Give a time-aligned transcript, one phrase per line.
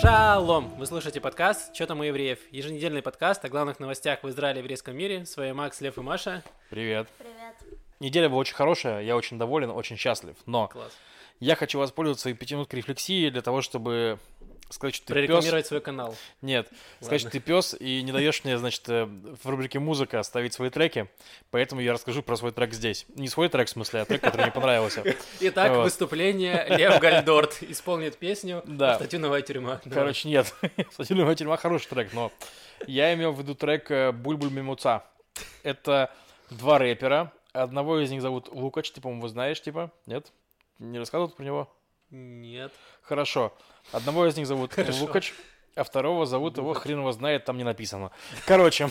[0.00, 0.68] Шалом!
[0.76, 4.62] Вы слушаете подкаст «Чё там у евреев?» Еженедельный подкаст о главных новостях в Израиле и
[4.62, 5.26] еврейском мире.
[5.26, 6.44] С вами Макс, Лев и Маша.
[6.70, 7.08] Привет.
[7.18, 7.56] Привет.
[7.98, 10.36] Неделя была очень хорошая, я очень доволен, очень счастлив.
[10.46, 10.96] Но Класс.
[11.40, 14.20] я хочу воспользоваться своей пятиминуткой рефлексии для того, чтобы
[14.68, 15.26] сказать, что ты пес.
[15.28, 16.14] Прорекламировать свой канал.
[16.42, 16.68] Нет,
[17.00, 20.70] сказать, что ты пес и не даешь мне, значит, э, в рубрике музыка оставить свои
[20.70, 21.08] треки,
[21.50, 23.06] поэтому я расскажу про свой трек здесь.
[23.14, 25.02] Не свой трек, в смысле, а трек, который мне понравился.
[25.40, 25.84] Итак, Вот.
[25.84, 26.66] выступление.
[26.68, 28.96] Лев Гальдорт исполнит песню Да.
[28.96, 29.80] «Статюновая тюрьма».
[29.90, 30.54] Короче, нет.
[30.92, 32.32] Статюновая тюрьма хороший трек, но
[32.86, 35.04] я имел в виду трек э, Бульбуль Мимуца.
[35.62, 36.12] Это
[36.50, 37.32] два рэпера.
[37.52, 39.90] Одного из них зовут Лукач, ты, по-моему, знаешь, типа?
[40.06, 40.30] Нет?
[40.78, 41.74] Не рассказывают про него?
[42.10, 42.72] Нет.
[43.02, 43.52] Хорошо.
[43.92, 45.00] Одного из них зовут Хорошо.
[45.02, 45.32] Лукач,
[45.74, 48.10] а второго зовут его хрен его знает, там не написано.
[48.46, 48.90] Короче,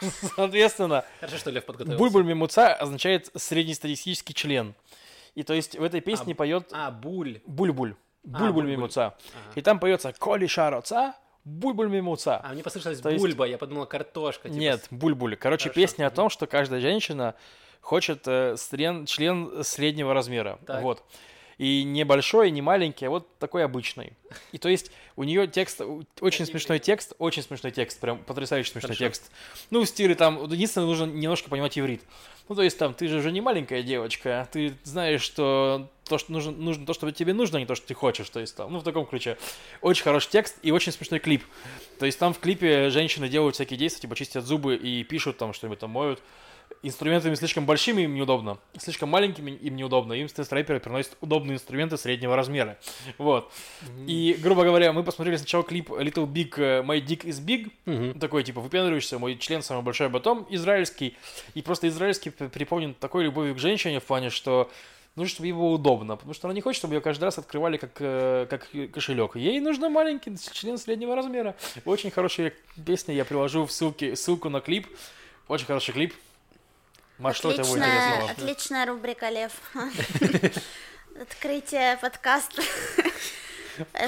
[0.36, 1.98] соответственно, Хорошо, что Лев подготовился.
[1.98, 4.74] Бульбуль Мимуца означает среднестатистический член.
[5.34, 7.40] И то есть в этой песне А, поет А, буль.
[7.46, 7.94] Бульбуль.
[8.24, 8.66] Бульбуль Бульбуль.
[8.70, 9.06] Мимуца.
[9.06, 9.16] Ага.
[9.54, 12.40] И там поется Коли Шароца, Бульбуль Мимуца.
[12.42, 14.48] А мне послышалось То есть- бульба, я подумал картошка.
[14.48, 15.36] типа Нет, Бульбуль.
[15.36, 15.80] Короче, Хорошо.
[15.80, 17.34] песня о том, что каждая женщина
[17.80, 20.58] хочет э, стрен- член среднего размера.
[20.66, 20.82] Так.
[20.82, 21.02] Вот.
[21.58, 24.12] И не большой, и не маленький, а вот такой обычный.
[24.52, 25.80] И то есть у нее текст,
[26.20, 29.04] очень смешной текст, очень смешной текст, прям потрясающий смешной Хорошо.
[29.04, 29.32] текст.
[29.70, 32.02] Ну, в стиле там, единственное, нужно немножко понимать иврит.
[32.48, 36.32] Ну, то есть там, ты же уже не маленькая девочка, ты знаешь, что то, что
[36.32, 38.30] нужно, нужно то, что тебе нужно, а не то, что ты хочешь.
[38.30, 39.36] То есть там, ну, в таком ключе.
[39.82, 41.44] Очень хороший текст и очень смешной клип.
[41.98, 45.52] То есть там в клипе женщины делают всякие действия, типа чистят зубы и пишут там
[45.52, 46.22] что-нибудь там моют.
[46.82, 50.12] Инструментами слишком большими им неудобно, слишком маленькими им неудобно.
[50.12, 52.78] Им рэперы приносят удобные инструменты среднего размера.
[53.18, 53.52] Вот.
[54.06, 57.72] И, грубо говоря, мы посмотрели сначала клип Little Big э, My Dick is Big.
[57.84, 58.20] Мгм.
[58.20, 61.16] Такой, типа, выпендриваешься, мой член самый большой батон, израильский.
[61.54, 64.70] И просто израильский п- преполнен такой любовью к женщине в плане, что
[65.16, 67.76] нужно, чтобы ей было удобно, потому что она не хочет, чтобы ее каждый раз открывали
[67.76, 69.34] как, э, как кошелек.
[69.34, 71.56] Ей нужно маленький член среднего размера.
[71.84, 72.52] Очень хорошая
[72.86, 74.86] песня, я приложу в ссылке, ссылку на клип.
[75.48, 76.14] Очень хороший клип.
[77.18, 78.30] Маш, что это будет Отличная, интересного?
[78.30, 79.52] отличная рубрика, Лев.
[81.20, 82.62] Открытие подкаста.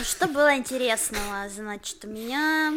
[0.03, 1.49] Что было интересного?
[1.49, 2.73] Значит, у меня...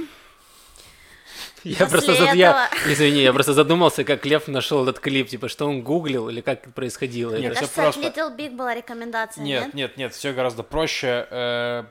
[1.64, 5.30] Я После просто, зад- я, этого- извини, я просто задумался, как Лев нашел этот клип,
[5.30, 7.36] типа, что он гуглил или как происходило.
[7.36, 7.62] Нет, это.
[7.62, 8.02] Кажется, просто.
[8.02, 9.66] Little Big была рекомендация, нет?
[9.68, 11.26] Нет, нет, нет, все гораздо проще.
[11.32, 11.86] Э,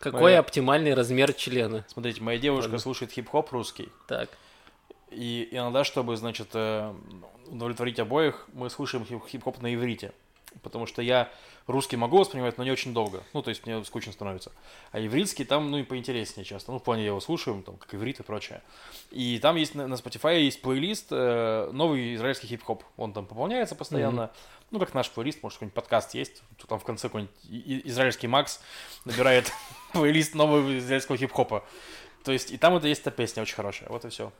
[0.00, 1.84] Какой моя- оптимальный размер члена?
[1.88, 2.78] Смотрите, моя девушка Ладно.
[2.78, 3.90] слушает хип-хоп русский.
[4.06, 4.30] Так.
[5.10, 6.94] И иногда, чтобы, значит, э,
[7.46, 10.12] удовлетворить обоих, мы слушаем хип- хип-хоп на иврите.
[10.62, 11.30] Потому что я
[11.66, 13.22] русский могу воспринимать, но не очень долго.
[13.32, 14.50] Ну, то есть мне скучно становится.
[14.92, 16.72] А ивритский там, ну, и поинтереснее часто.
[16.72, 18.62] Ну, в плане я его слушаю, там, как иврит и прочее.
[19.10, 22.82] И там есть на, Spotify есть плейлист э, новый израильский хип-хоп.
[22.96, 24.30] Он там пополняется постоянно.
[24.70, 26.42] Ну, как наш плейлист, может, какой-нибудь подкаст есть.
[26.66, 28.60] Там в конце какой-нибудь израильский Макс
[29.04, 29.52] набирает
[29.92, 31.64] плейлист нового израильского хип-хопа.
[32.24, 33.88] То есть, и там это есть эта песня очень хорошая.
[33.90, 34.32] Вот и все.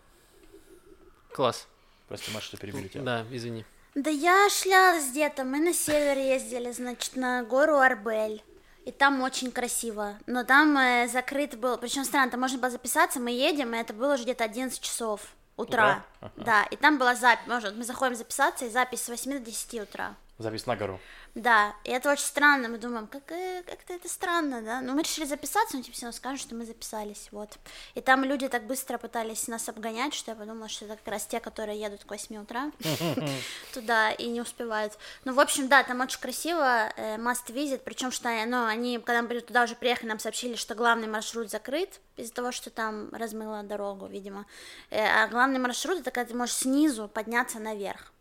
[1.32, 1.66] Класс.
[2.08, 3.02] Прости, Маша, что перебили тебя.
[3.02, 3.64] Да, извини.
[3.94, 8.42] Да я шлялась где-то, мы на север ездили, значит, на гору Арбель.
[8.84, 10.18] И там очень красиво.
[10.26, 13.92] Но там э, закрыт был, причем странно, там можно было записаться, мы едем, и это
[13.92, 15.20] было уже где-то 11 часов
[15.56, 15.66] утра.
[15.66, 16.04] Утра?
[16.20, 16.32] Ага.
[16.36, 19.80] Да, и там была запись, может, мы заходим записаться, и запись с 8 до 10
[19.80, 20.14] утра.
[20.38, 21.00] Запись на гору.
[21.34, 25.02] Да, и это очень странно, мы думаем, как, э, как-то это странно, да, но мы
[25.02, 27.58] решили записаться, но типа все равно скажут, что мы записались, вот.
[27.96, 31.26] И там люди так быстро пытались нас обгонять, что я подумала, что это как раз
[31.26, 32.70] те, которые едут к 8 утра
[33.74, 34.96] туда и не успевают.
[35.24, 39.22] Ну, в общем, да, там очень красиво, э, must visit, причем что, ну, они, когда
[39.22, 43.64] мы туда уже приехали, нам сообщили, что главный маршрут закрыт из-за того, что там размыло
[43.64, 44.46] дорогу, видимо.
[44.90, 48.12] Э, а главный маршрут, это когда ты можешь снизу подняться наверх.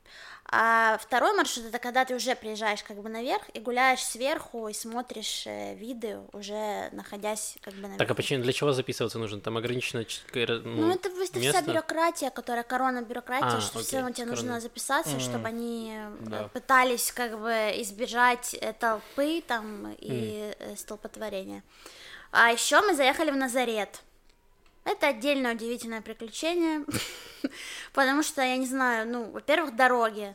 [0.50, 4.74] А второй маршрут это когда ты уже приезжаешь как бы наверх и гуляешь сверху и
[4.74, 8.00] смотришь э, виды, уже находясь как бы наверху.
[8.00, 9.42] Так, а почему, для чего записываться нужно?
[9.42, 10.06] Там ограничено...
[10.06, 14.12] ч- кайра- Ну, это, это вся бюрократия, которая корона бюрократия, А, что окей, все равно
[14.14, 14.62] тебе нужно корона.
[14.62, 16.48] записаться, чтобы они э, да.
[16.54, 17.52] пытались как бы
[17.82, 21.62] избежать э, толпы там и э, столпотворения.
[22.32, 24.02] А еще мы заехали в Назарет.
[24.88, 26.86] Это отдельное удивительное приключение,
[27.94, 30.34] потому что, я не знаю, ну, во-первых, дороги.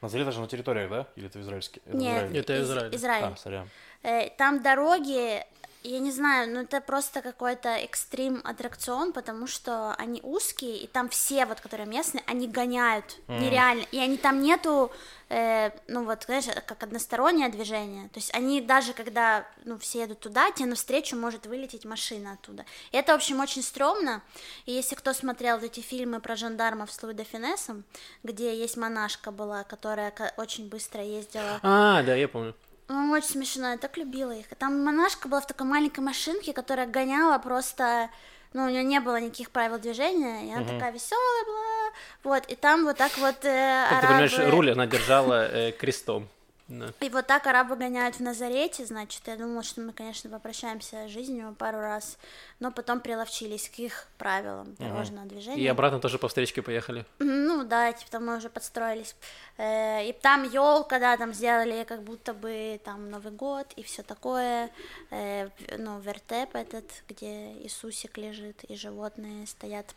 [0.00, 1.06] Назарет это же на территориях, да?
[1.16, 1.80] Или это в израильске?
[1.86, 2.40] Это в Нет, Израиле?
[2.40, 2.94] Это из- Израиль.
[2.96, 3.24] Израиль.
[3.24, 3.70] А, сорян.
[4.02, 5.44] Э, Там дороги
[5.84, 11.10] я не знаю, ну это просто какой-то экстрим аттракцион, потому что они узкие, и там
[11.10, 14.90] все вот, которые местные, они гоняют нереально, и они там нету,
[15.28, 20.20] э, ну вот, знаешь, как одностороннее движение, то есть они даже когда, ну, все едут
[20.20, 24.22] туда, тебе навстречу может вылететь машина оттуда, и это, в общем, очень стрёмно,
[24.64, 27.84] и если кто смотрел эти фильмы про жандармов с Луи де Финесом,
[28.22, 32.54] где есть монашка была, которая очень быстро ездила А, да, я помню.
[32.88, 34.46] Ну, очень смешно, я так любила их.
[34.58, 38.10] Там монашка была в такой маленькой машинке, которая гоняла просто...
[38.52, 41.92] Ну, у нее не было никаких правил движения, и она такая веселая была.
[42.22, 44.28] Вот, и там вот так вот э, Как ты арабы...
[44.28, 46.28] понимаешь, руль она держала э, крестом.
[46.66, 46.92] Да.
[47.00, 51.10] И вот так арабы гоняют в Назарете, значит, я думала, что мы, конечно, попрощаемся с
[51.10, 52.16] жизнью пару раз,
[52.58, 55.62] но потом приловчились к их правилам дорожного движения.
[55.62, 57.04] И обратно тоже по встречке поехали.
[57.18, 59.14] Ну да, типа там мы уже подстроились.
[59.58, 64.02] Э, И там елка, да, там сделали как будто бы там Новый год и все
[64.02, 64.70] такое.
[65.10, 69.94] Э, Ну, вертеп этот, где Иисусик лежит и животные стоят.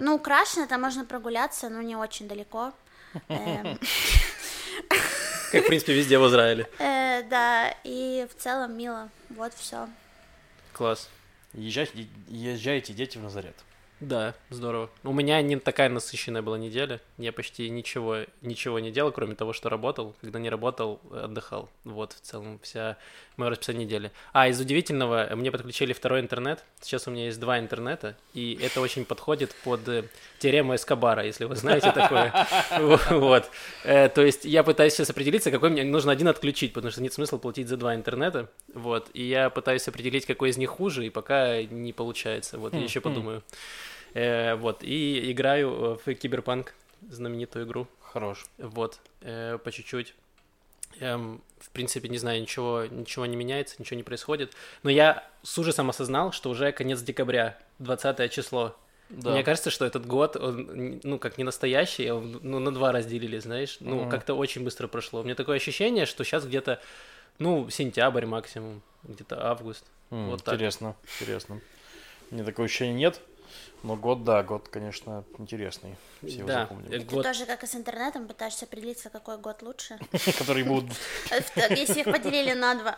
[0.00, 2.72] Ну, украшено, там можно прогуляться, но не очень далеко.
[5.52, 6.68] Как, в принципе, везде в Израиле.
[6.78, 9.08] э, Да, и в целом мило.
[9.30, 9.88] Вот все.
[10.72, 11.08] Класс.
[11.54, 13.56] Езжайте, езжайте, дети, в Назарет.
[13.98, 14.88] Да, здорово.
[15.04, 17.02] У меня не такая насыщенная была неделя.
[17.18, 20.14] Я почти ничего, ничего не делал, кроме того, что работал.
[20.22, 21.68] Когда не работал, отдыхал.
[21.84, 22.96] Вот в целом вся
[23.36, 24.10] мое расписание недели.
[24.32, 26.64] А, из удивительного, мне подключили второй интернет.
[26.80, 30.06] Сейчас у меня есть два интернета, и это очень подходит под
[30.40, 32.32] э, теорему Эскобара, если вы знаете такое.
[33.10, 33.50] Вот.
[33.84, 37.12] Э, То есть я пытаюсь сейчас определиться, какой мне нужно один отключить, потому что нет
[37.12, 38.50] смысла платить за два интернета.
[38.74, 39.10] Вот.
[39.12, 42.58] И я пытаюсь определить, какой из них хуже, и пока не получается.
[42.58, 43.42] Вот, я еще подумаю.
[44.14, 46.74] Э, вот, и играю в Киберпанк,
[47.08, 47.86] знаменитую игру.
[48.00, 48.46] Хорош.
[48.58, 50.14] Вот, э, по чуть-чуть.
[50.98, 54.54] Эм, в принципе, не знаю, ничего, ничего не меняется, ничего не происходит.
[54.82, 58.76] Но я с ужасом осознал, что уже конец декабря, 20 число.
[59.10, 59.32] Да.
[59.32, 62.92] Мне кажется, что этот год, он, ну, как не настоящий, а он, ну, на два
[62.92, 63.78] разделили, знаешь.
[63.80, 64.10] Ну, Мгм.
[64.10, 65.20] как-то очень быстро прошло.
[65.20, 66.80] У меня такое ощущение, что сейчас где-то,
[67.38, 69.84] ну, сентябрь максимум, где-то август.
[70.10, 70.54] М, Вот так.
[70.54, 71.60] Интересно, интересно.
[72.30, 73.20] Мне такого ощущения нет,
[73.82, 75.96] но год, да, год, конечно, интересный.
[76.22, 76.96] Все его Да, запомнили.
[76.96, 79.98] э, Ты год тоже, как и с интернетом, пытаешься определиться, какой год лучше.
[80.38, 80.90] Которые будут...
[81.30, 81.40] Э,
[81.74, 82.96] Если их поделили на два.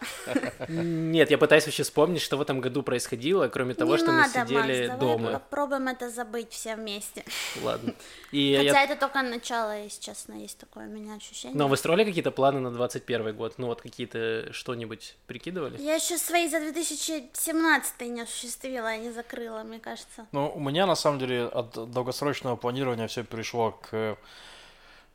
[0.69, 4.87] Нет, я пытаюсь вообще вспомнить, что в этом году происходило, кроме того, что мы сидели
[4.87, 5.31] давай дома.
[5.34, 7.25] попробуем это забыть все вместе.
[7.62, 7.94] Ладно.
[8.32, 11.56] Хотя это только начало, если честно, есть такое у меня ощущение.
[11.56, 13.55] Но вы строили какие-то планы на 21 год?
[13.58, 15.81] Ну вот какие-то что-нибудь прикидывали?
[15.81, 20.26] Я еще свои за 2017 не осуществила, а не закрыла, мне кажется.
[20.32, 24.17] Ну, у меня, на самом деле, от долгосрочного планирования все перешло к...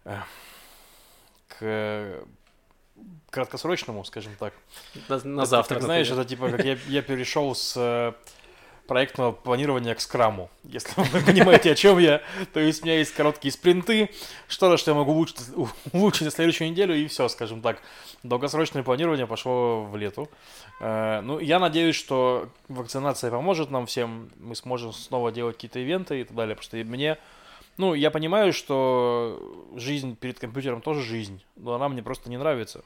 [0.05, 0.19] э,
[1.47, 2.23] к
[3.29, 4.53] краткосрочному, скажем так.
[5.09, 6.25] На, на Это, завтра, как, знаешь, например.
[6.25, 8.13] это типа, как я, я перешел с э,
[8.87, 12.21] проектного планирования к скраму, если вы понимаете, о чем я.
[12.53, 14.09] То есть у меня есть короткие спринты,
[14.47, 15.41] что-то, что я могу улучшить,
[15.93, 17.81] улучшить на следующую неделю, и все, скажем так.
[18.23, 20.29] Долгосрочное планирование пошло в лету.
[20.79, 26.21] Э, Ну, я надеюсь, что вакцинация поможет нам всем, мы сможем снова делать какие-то ивенты
[26.21, 27.17] и так далее, потому что мне
[27.77, 29.39] ну, я понимаю, что
[29.75, 32.83] жизнь перед компьютером тоже жизнь, но она мне просто не нравится.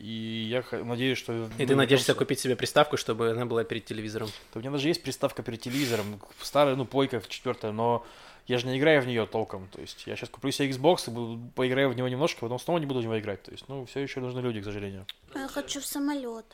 [0.00, 1.50] И я надеюсь, что...
[1.58, 4.28] И ты надеешься купить себе приставку, чтобы она была перед телевизором.
[4.52, 8.06] Да у меня даже есть приставка перед телевизором, старая, ну, плойка четвертая, но
[8.46, 9.68] я же не играю в нее толком.
[9.68, 12.78] То есть я сейчас куплю себе Xbox и буду, поиграю в него немножко, потом снова
[12.78, 13.42] не буду в него играть.
[13.42, 15.04] То есть, ну, все еще нужны люди, к сожалению.
[15.34, 16.46] Я хочу в самолет.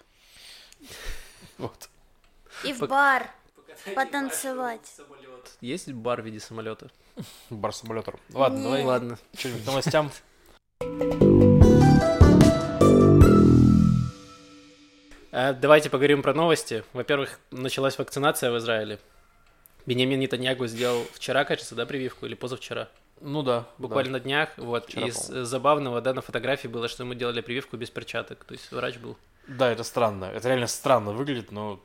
[1.59, 1.89] Вот.
[2.65, 3.31] И в бар.
[3.95, 4.97] Потанцевать.
[5.61, 6.91] Есть бар в виде самолета?
[7.51, 8.19] Бар самолетор.
[8.33, 9.19] Ладно, давай Ладно.
[9.35, 10.11] что-нибудь к новостям.
[15.37, 16.83] Давайте поговорим про новости.
[16.95, 18.99] Во-первых, началась вакцинация в Израиле.
[19.85, 22.89] Бенямин Нетаньягу сделал вчера, кажется, да, прививку или позавчера?
[23.21, 23.67] Ну да.
[23.77, 24.49] Буквально на днях.
[24.57, 24.87] Вот.
[24.87, 25.45] Вчера, Из по-моему.
[25.45, 28.45] забавного, да, на фотографии было, что ему делали прививку без перчаток.
[28.45, 29.19] То есть врач был.
[29.47, 29.55] Да.
[29.67, 30.25] да, это странно.
[30.25, 31.81] Это реально странно выглядит, но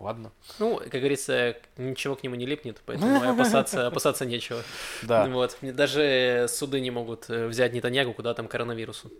[0.00, 0.32] ладно.
[0.58, 4.62] Ну, как говорится, ничего к нему не липнет, поэтому опасаться, опасаться нечего.
[5.02, 5.26] Да.
[5.26, 5.58] Вот.
[5.60, 9.10] Даже суды не могут э, взять Нетаньягу куда там коронавирусу.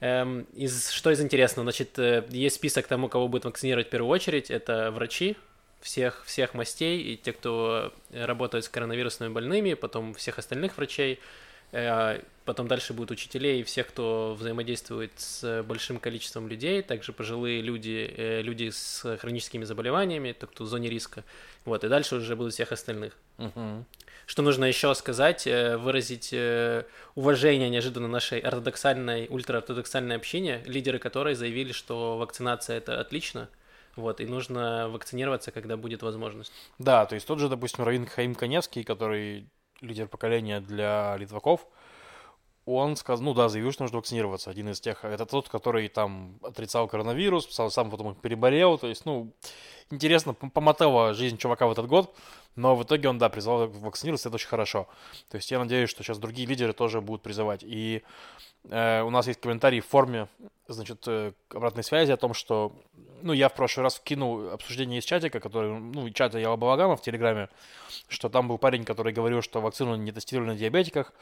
[0.00, 1.64] Эм, из, что из интересного?
[1.64, 4.50] Значит, э, есть список тому, кого будет вакцинировать в первую очередь.
[4.50, 5.36] Это врачи
[5.80, 11.20] всех, всех мастей и те, кто э, работает с коронавирусными больными, потом всех остальных врачей.
[11.72, 17.60] Э, Потом дальше будут учителей и всех, кто взаимодействует с большим количеством людей, также пожилые
[17.60, 21.22] люди, э, люди с хроническими заболеваниями, те, кто в зоне риска.
[21.64, 23.16] Вот, и дальше уже будут всех остальных.
[24.26, 26.34] Что нужно еще сказать, э, выразить
[27.14, 33.48] уважение неожиданно нашей ортодоксальной, ультраортодоксальной общине, лидеры которой заявили, что вакцинация это отлично,
[33.96, 36.52] Вот, и нужно вакцинироваться, когда будет возможность.
[36.78, 39.46] Да, то есть тот же, допустим, Равин Хаим Коневский, который
[39.80, 41.66] лидер поколения для литваков,
[42.66, 44.50] он сказал, ну да, заявил, что нужно вакцинироваться.
[44.50, 48.78] Один из тех, это тот, который там отрицал коронавирус, сам, сам потом переболел.
[48.78, 49.32] То есть, ну,
[49.90, 52.14] интересно, помотала жизнь чувака в этот год,
[52.56, 54.88] но в итоге он, да, призвал вакцинироваться, это очень хорошо.
[55.30, 57.62] То есть я надеюсь, что сейчас другие лидеры тоже будут призывать.
[57.62, 58.02] И
[58.68, 60.28] э, у нас есть комментарий в форме,
[60.68, 62.72] значит, э, обратной связи о том, что,
[63.22, 67.02] ну, я в прошлый раз вкинул обсуждение из чатика, который, ну, чата Яла Балагана в
[67.02, 67.48] Телеграме,
[68.08, 71.12] что там был парень, который говорил, что вакцину не тестировали на диабетиках,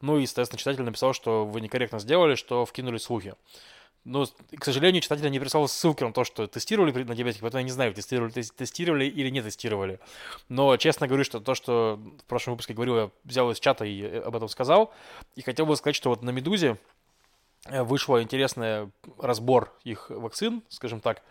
[0.00, 3.34] ну и, соответственно, читатель написал, что вы некорректно сделали, что вкинули слухи.
[4.06, 4.24] Но,
[4.56, 7.72] к сожалению, читатель не прислал ссылки на то, что тестировали на диабетике, поэтому я не
[7.72, 9.98] знаю, тестировали, тестировали или не тестировали.
[10.48, 14.02] Но честно говорю, что то, что в прошлом выпуске говорил, я взял из чата и
[14.02, 14.94] э, об этом сказал.
[15.34, 16.78] И хотел бы сказать, что вот на «Медузе»
[17.64, 21.24] э, вышел интересный разбор их вакцин, скажем так.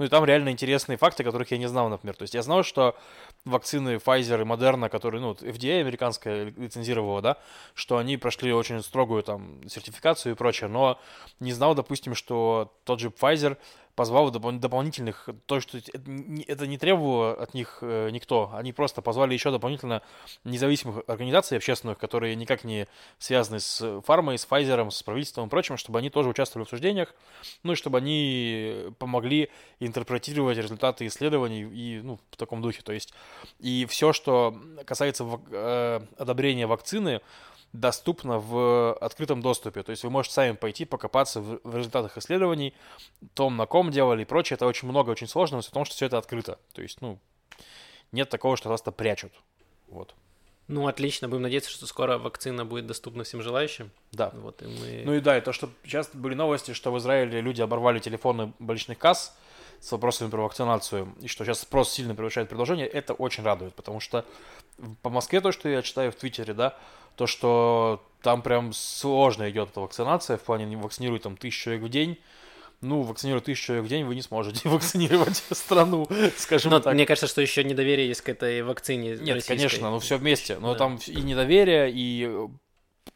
[0.00, 2.16] Ну и там реально интересные факты, которых я не знал, например.
[2.16, 2.96] То есть я знал, что
[3.44, 7.36] вакцины Pfizer и Moderna, которые, ну, FDA американская лицензировала, да,
[7.74, 10.98] что они прошли очень строгую там сертификацию и прочее, но
[11.38, 13.58] не знал, допустим, что тот же Pfizer
[13.94, 19.34] позвал допол- дополнительных, то, что это не требовало от них э, никто, они просто позвали
[19.34, 20.02] еще дополнительно
[20.44, 22.86] независимых организаций общественных, которые никак не
[23.18, 27.14] связаны с фармой, с Pfizer, с правительством и прочим, чтобы они тоже участвовали в обсуждениях,
[27.62, 33.12] ну и чтобы они помогли интерпретировать результаты исследований и, ну, в таком духе, то есть
[33.58, 37.20] и все, что касается э, одобрения вакцины,
[37.72, 39.82] доступно в открытом доступе.
[39.82, 42.74] То есть вы можете сами пойти покопаться в, в результатах исследований,
[43.34, 44.56] том, на ком делали и прочее.
[44.56, 46.58] Это очень много, очень сложно, но в том, что все это открыто.
[46.72, 47.18] То есть, ну,
[48.12, 49.32] нет такого, что просто прячут.
[49.88, 50.14] Вот.
[50.66, 51.28] Ну, отлично.
[51.28, 53.90] Будем надеяться, что скоро вакцина будет доступна всем желающим.
[54.12, 54.30] Да.
[54.34, 55.02] Вот, и мы...
[55.04, 58.52] Ну и да, и то, что сейчас были новости, что в Израиле люди оборвали телефоны
[58.60, 59.36] больничных касс
[59.80, 63.98] с вопросами про вакцинацию, и что сейчас спрос сильно превышает предложение, это очень радует, потому
[63.98, 64.24] что
[65.02, 66.76] по Москве то, что я читаю в Твиттере, да,
[67.20, 71.88] то, что там прям сложно идет эта вакцинация, в плане вакцинируют там тысячу человек в
[71.90, 72.16] день,
[72.80, 76.08] ну, вакцинировать тысячу человек в день вы не сможете вакцинировать страну,
[76.38, 76.94] скажем но так.
[76.94, 79.48] Мне кажется, что еще недоверие есть к этой вакцине Нет, российской.
[79.48, 80.56] конечно, ну все вместе.
[80.58, 80.78] Но Да.
[80.78, 82.48] там и недоверие, и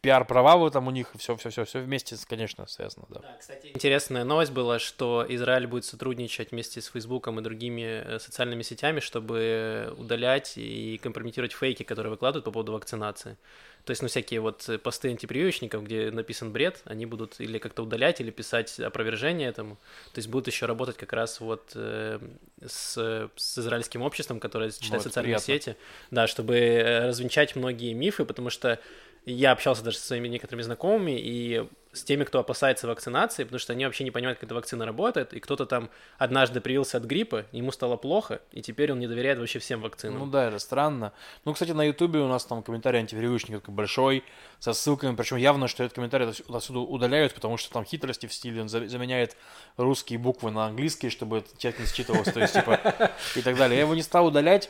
[0.05, 3.19] пиар-права в этом у них, все, все, все, все вместе, конечно, связано, да.
[3.21, 8.19] Да, кстати, интересная новость была, что Израиль будет сотрудничать вместе с Фейсбуком и другими э,
[8.19, 13.37] социальными сетями, чтобы удалять и компрометировать фейки, которые выкладывают по поводу вакцинации.
[13.85, 17.83] То есть, ну, всякие вот э, посты антипрививочников, где написан бред, они будут или как-то
[17.83, 19.75] удалять, или писать опровержение этому.
[20.13, 22.19] То есть будут еще работать как раз вот э,
[22.65, 25.53] с, с израильским обществом, которое читает это социальные приятно.
[25.53, 25.77] сети,
[26.09, 28.79] да, чтобы э, развенчать многие мифы, потому что
[29.25, 33.71] я общался даже со своими некоторыми знакомыми и с теми, кто опасается вакцинации, потому что
[33.71, 37.45] они вообще не понимают, как эта вакцина работает, и кто-то там однажды привился от гриппа,
[37.53, 40.19] ему стало плохо, и теперь он не доверяет вообще всем вакцинам.
[40.19, 41.13] Ну да, это странно.
[41.45, 44.23] Ну, кстати, на Ютубе у нас там комментарий антивирусник такой большой,
[44.59, 48.33] со ссылками, причем явно, что этот комментарий отс- отсюда удаляют, потому что там хитрости в
[48.33, 49.37] стиле, он за- заменяет
[49.77, 53.77] русские буквы на английские, чтобы текст не считывался, то есть, типа, и так далее.
[53.77, 54.69] Я его не стал удалять,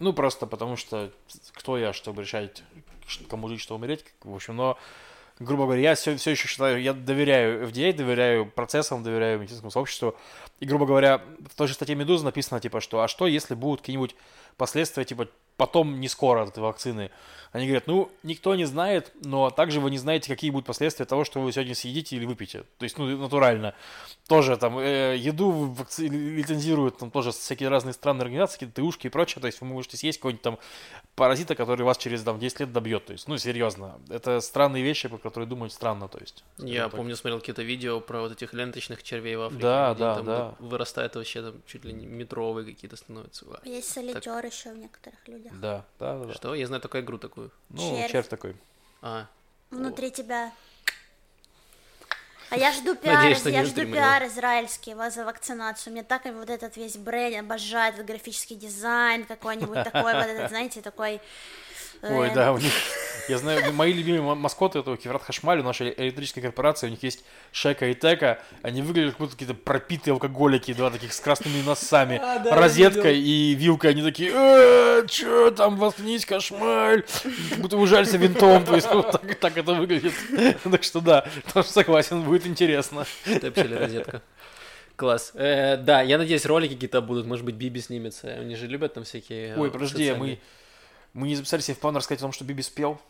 [0.00, 1.12] ну, просто потому что
[1.52, 2.64] кто я, чтобы решать,
[3.28, 4.78] кому жить, что умереть, в общем, но,
[5.38, 10.14] грубо говоря, я все, все еще считаю, я доверяю FDA, доверяю процессам, доверяю медицинскому сообществу,
[10.60, 13.80] и, грубо говоря, в той же статье Медузы написано, типа, что, а что, если будут
[13.80, 14.14] какие-нибудь
[14.56, 17.10] последствия, типа, потом не скоро от этой вакцины?
[17.54, 21.22] Они говорят, ну, никто не знает, но также вы не знаете, какие будут последствия того,
[21.22, 22.64] что вы сегодня съедите или выпьете.
[22.78, 23.76] То есть, ну, натурально.
[24.26, 29.10] Тоже там э, еду вакци- лицензируют, там тоже всякие разные странные организации, какие-то ТУшки и
[29.10, 29.40] прочее.
[29.40, 30.58] То есть, вы можете съесть какой-нибудь там
[31.14, 33.06] паразита, который вас через там 10 лет добьет.
[33.06, 34.00] То есть, ну, серьезно.
[34.08, 36.42] Это странные вещи, про которые думать странно, то есть.
[36.58, 36.96] Я так.
[36.96, 39.62] помню, смотрел какие-то видео про вот этих ленточных червей в Африке.
[39.62, 40.54] Да, где да, там да.
[40.58, 43.46] Вырастает вообще там чуть ли не метровые какие-то становятся.
[43.64, 45.60] Есть солитер еще в некоторых людях.
[45.60, 46.24] Да, да, да.
[46.26, 46.34] да.
[46.34, 46.54] Что?
[46.54, 47.50] Я знаю только игру такую.
[47.70, 48.10] Ну, Червь.
[48.12, 48.56] червь такой.
[49.02, 49.26] А,
[49.70, 50.52] Внутри тебя.
[52.50, 55.92] А я жду пиар, Надеюсь, я жду пиар израильский ва- за вакцинацию.
[55.92, 61.20] Мне так вот этот весь бренд обожает, графический дизайн какой-нибудь такой, вот этот, знаете, такой...
[62.02, 62.72] э, Ой, да, у них,
[63.28, 67.02] я знаю, мои любимые ма- маскоты этого Кеврат Хашмаль, у нашей электрической корпорации, у них
[67.02, 71.62] есть Шека и Тека, они выглядят как будто какие-то пропитые алкоголики, два таких с красными
[71.62, 77.04] носами, А, да, розеткой и вилкой, они такие, э, чё там, воткнись, Хашмаль,
[77.50, 80.12] как будто ужалься винтом, то есть вот так, так это выглядит,
[80.70, 83.06] так что да, тоже согласен, будет интересно.
[83.24, 84.22] Тэпсель розетка.
[84.96, 85.32] Класс.
[85.34, 88.28] Э, да, я надеюсь, ролики какие-то будут, может быть, Биби снимется.
[88.28, 89.56] Они же любят там всякие...
[89.56, 90.38] Ой, э, подожди, социальные-
[91.14, 93.00] мы, мы не записали себе в план рассказать о том, что Биби спел,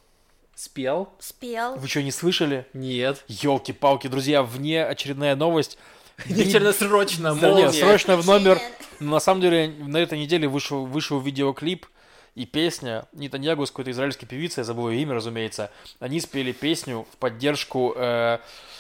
[0.55, 1.09] Спел?
[1.19, 1.77] Спел.
[1.77, 2.67] вы что, не слышали?
[2.75, 3.25] Нет.
[3.29, 5.79] Елки-палки, друзья, вне очередная новость.
[6.27, 7.73] Вечерно срочно, молния.
[7.73, 8.61] срочно в номер.
[9.01, 11.87] На самом деле на этой неделе вышел, вышел видеоклип
[12.35, 15.71] и песня Нетаньягу с какой-то израильской певицей, я забыл ее имя, разумеется.
[16.01, 18.39] Они спели песню в поддержку э,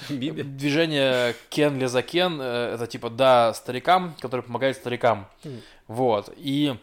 [0.08, 0.42] Биби.
[0.42, 2.40] движения Кен Ле за Кен.
[2.40, 5.28] э, это типа «Да старикам», который помогает старикам.
[5.86, 6.32] Вот.
[6.36, 6.76] И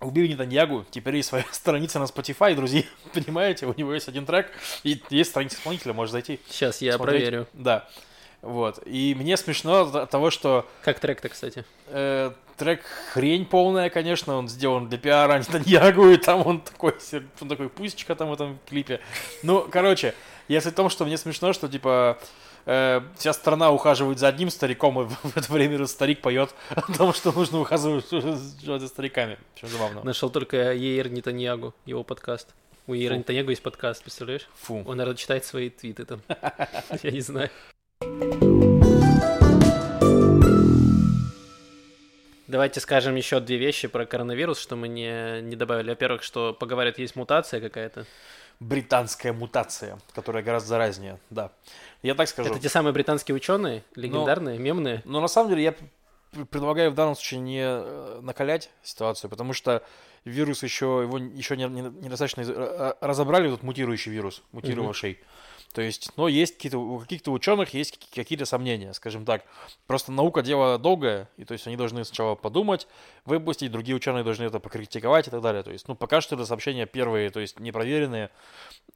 [0.00, 2.82] у Биби Нетаньягу теперь есть своя страница на Spotify, друзья.
[3.14, 4.50] Понимаете, у него есть один трек,
[4.82, 6.40] и есть страница исполнителя, можешь зайти.
[6.48, 7.22] Сейчас я смотреть.
[7.22, 7.46] проверю.
[7.52, 7.88] Да.
[8.42, 8.80] Вот.
[8.86, 11.64] И мне смешно от того, что Как трек-то, кстати?
[11.88, 16.94] Э, трек хрень полная, конечно, он сделан для пиара Нетаньягу, и там он такой,
[17.40, 19.00] он такой пусечка там в этом клипе.
[19.42, 20.14] Ну, короче,
[20.48, 22.18] если в том, что мне смешно, что, типа,
[22.66, 26.82] э, вся страна ухаживает за одним стариком, и в, это время этот старик поет о
[26.92, 29.38] том, что нужно ухаживать за стариками.
[29.56, 30.02] Очень забавно.
[30.04, 32.54] Нашел только Ейр Нетаньягу, его подкаст.
[32.86, 33.18] У Ейра Фу.
[33.18, 34.48] Нетаньягу есть подкаст, представляешь?
[34.54, 34.84] Фу.
[34.86, 36.20] Он, наверное, читает свои твиты там.
[37.02, 37.50] Я не знаю.
[42.46, 45.90] Давайте скажем еще две вещи про коронавирус, что мы не, не добавили.
[45.90, 48.06] Во-первых, что поговорят, есть мутация какая-то.
[48.60, 51.52] Британская мутация, которая гораздо заразнее, да.
[52.02, 52.50] Я так скажу.
[52.50, 55.02] Это те самые британские ученые, легендарные, мемные.
[55.04, 55.74] Но на самом деле я
[56.46, 59.82] предлагаю в данном случае не э, накалять ситуацию, потому что
[60.24, 65.18] вирус еще его еще не, не- недостаточно из- э, разобрали, тут мутирующий вирус, мутировавший.
[65.72, 69.44] То есть, но есть какие-то, у каких-то ученых есть какие- какие-то сомнения, скажем так.
[69.86, 72.88] Просто наука дело долгое, и то есть они должны сначала подумать,
[73.24, 75.62] выпустить, другие ученые должны это покритиковать и так далее.
[75.62, 78.30] То есть, ну, пока что это сообщения первые, то есть непроверенные,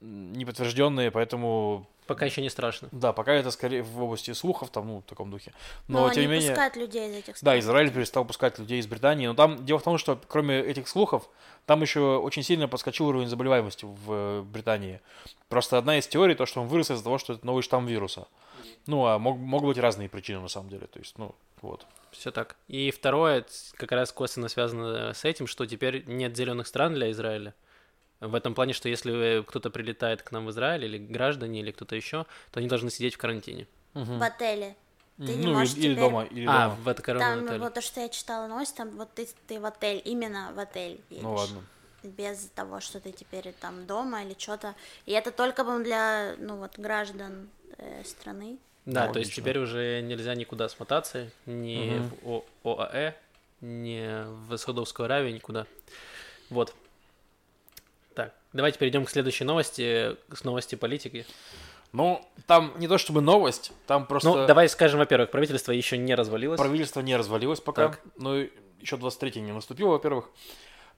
[0.00, 2.88] неподтвержденные, поэтому Пока еще не страшно.
[2.90, 5.52] да, пока это скорее в области слухов, там, ну, в таком духе.
[5.86, 6.50] Но, Но, тем не менее...
[6.50, 7.58] пускают людей из этих Да, стран.
[7.60, 11.28] Израиль перестал пускать людей из Британии, но там дело в том, что кроме этих слухов,
[11.66, 15.00] там еще очень сильно подскочил уровень заболеваемости в э, Британии.
[15.48, 18.26] Просто одна из теорий, то, что он вырос из-за того, что это новый штамм вируса.
[18.88, 20.88] Ну, а мог, могут быть разные причины на самом деле.
[20.88, 21.86] То есть, ну, вот.
[22.10, 22.56] Все так.
[22.66, 27.54] И второе, как раз косвенно связано с этим, что теперь нет зеленых стран для Израиля.
[28.20, 31.70] В этом плане, что если э, кто-то прилетает к нам в Израиль, или граждане, или
[31.70, 33.66] кто-то еще, то они должны сидеть в карантине.
[33.94, 34.76] В отеле.
[35.16, 36.76] Ты не ну, можешь или, или теперь- дома, или А, дома.
[36.82, 37.58] в это Там отеле.
[37.58, 41.00] вот то, что я читала новость, там вот ты, ты в отель, именно в отель
[41.10, 41.22] едешь.
[41.22, 41.62] Ну, ладно.
[42.02, 44.74] Без того, что ты теперь там дома или что-то.
[45.04, 48.56] И это только бы для, ну вот, граждан э, страны.
[48.86, 49.42] Да, Ну, то есть логично.
[49.42, 52.10] теперь уже нельзя никуда смотаться, ни Мгм.
[52.22, 53.12] в О- ОАЭ,
[53.60, 55.66] ни в Саудовскую Аравию, никуда.
[56.48, 56.74] Вот.
[58.52, 61.24] Давайте перейдем к следующей новости, к новости политики.
[61.92, 66.14] Ну, там не то чтобы новость, там просто Ну, давай скажем, во-первых, правительство еще не
[66.14, 66.58] развалилось.
[66.58, 67.88] правительство не развалилось пока.
[67.88, 68.00] Так.
[68.16, 70.30] Ну, и еще 23 не наступило, во-первых.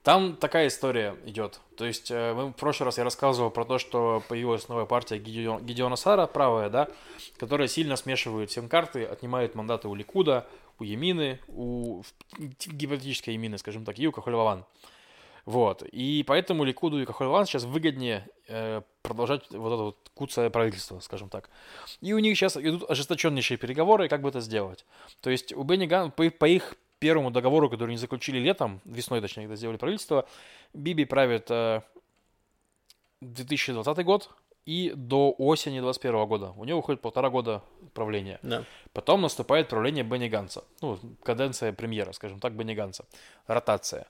[0.03, 1.61] Там такая история идет.
[1.77, 5.63] То есть, э, в прошлый раз я рассказывал про то, что появилась новая партия Гидеон-
[5.63, 6.89] Гидеона Сара, правая, да,
[7.37, 10.45] которая сильно смешивает всем карты, отнимает мандаты у Ликуда,
[10.77, 12.03] у Емины, у
[12.37, 14.65] гипотетической Емины, скажем так, и у Кахолеван.
[15.45, 15.83] Вот.
[15.83, 21.29] И поэтому Ликуду и Кахолеван сейчас выгоднее э, продолжать вот это вот куцое правительство, скажем
[21.29, 21.49] так.
[22.01, 24.85] И у них сейчас идут ожесточеннейшие переговоры, как бы это сделать.
[25.21, 28.79] То есть у Бенни Ган, по, их- по их первому договору, который они заключили летом,
[28.85, 30.25] весной, точнее, когда сделали правительство,
[30.73, 31.81] Биби правит э,
[33.21, 34.29] 2020 год
[34.65, 36.53] и до осени 2021 года.
[36.55, 37.61] У него уходит полтора года
[37.93, 38.39] правления.
[38.43, 38.63] Да.
[38.93, 40.63] Потом наступает правление Бенни Ганса.
[40.81, 43.05] Ну, каденция премьера, скажем так, Бенни Ганса.
[43.47, 44.07] Ротация.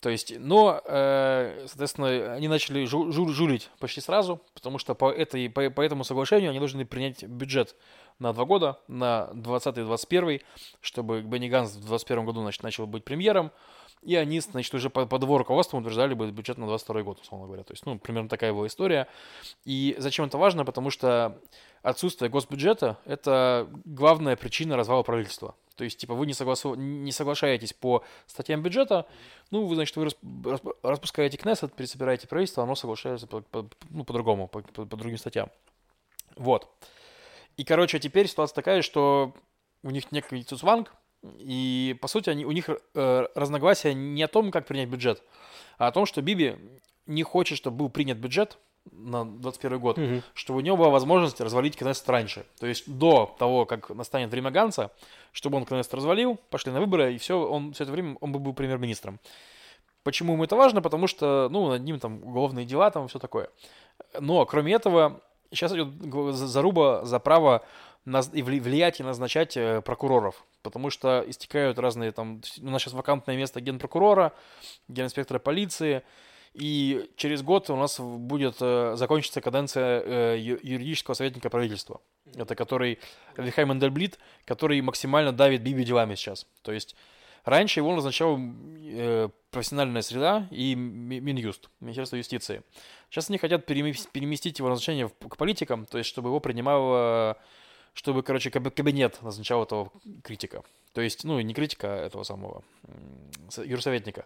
[0.00, 5.10] То есть, но, э, соответственно, они начали жу- жу- жулить почти сразу, потому что по,
[5.10, 7.74] этой, по, по этому соглашению они должны принять бюджет
[8.18, 10.40] на два года, на 20 и 21,
[10.80, 13.50] чтобы Бенни Ганс в 21 году значит, начал быть премьером,
[14.02, 17.46] и они, значит, уже по- под его руководством утверждали бы бюджет на 22 год, условно
[17.46, 17.64] говоря.
[17.64, 19.08] То есть, ну, примерно такая его история.
[19.64, 20.64] И зачем это важно?
[20.64, 21.40] Потому что
[21.82, 25.54] отсутствие госбюджета– это главная причина развала правительства.
[25.76, 26.74] То есть, типа, вы не, согласу...
[26.74, 29.06] не соглашаетесь по статьям бюджета,
[29.50, 34.04] ну, вы, значит, вы рас- рас- распускаете Кнессет, пересобираете правительство, оно соглашается по- по- ну,
[34.04, 35.50] по-другому, по, по- по другим статьям.
[36.34, 36.68] Вот.
[37.56, 39.34] И, короче, теперь ситуация такая, что
[39.82, 40.92] у них некий цуцванг,
[41.38, 45.22] и, по сути, они, у них э, разногласия не о том, как принять бюджет,
[45.78, 46.56] а о том, что Биби
[47.06, 48.58] не хочет, чтобы был принят бюджет
[48.92, 50.22] на 21 год, Мгм.
[50.34, 52.46] чтобы у него была возможность развалить Кнессет раньше.
[52.60, 54.90] То есть до того, как настанет время Ганса,
[55.32, 58.38] чтобы он Кнессет развалил, пошли на выборы, и все, он все это время он бы
[58.38, 59.18] был премьер-министром.
[60.02, 60.80] Почему ему это важно?
[60.82, 63.48] Потому что, ну, над ним там уголовные дела, там все такое.
[64.20, 65.20] Но, кроме этого,
[65.50, 65.88] сейчас идет
[66.34, 67.64] заруба за право
[68.06, 68.08] и
[68.42, 70.44] вли- влиять и назначать э, прокуроров.
[70.62, 72.40] Потому что истекают разные там...
[72.62, 74.32] У нас сейчас вакантное место генпрокурора,
[74.86, 76.02] генинспектора полиции.
[76.58, 82.00] И через год у нас будет э, закончится каденция э, юридического советника правительства.
[82.34, 82.98] Это который
[83.36, 86.46] Вихай Мендельблит, который максимально давит Биби делами сейчас.
[86.62, 86.96] То есть
[87.44, 92.62] раньше его назначал э, профессиональная среда и Ми- Минюст, Министерство юстиции.
[93.10, 97.34] Сейчас они хотят перемес- переместить его назначение к политикам, то есть чтобы его принимал, э,
[97.92, 99.92] чтобы, короче, каб- кабинет назначал этого
[100.24, 100.62] критика.
[100.94, 102.64] То есть, ну, не критика, а этого самого
[103.58, 104.24] юрсоветника.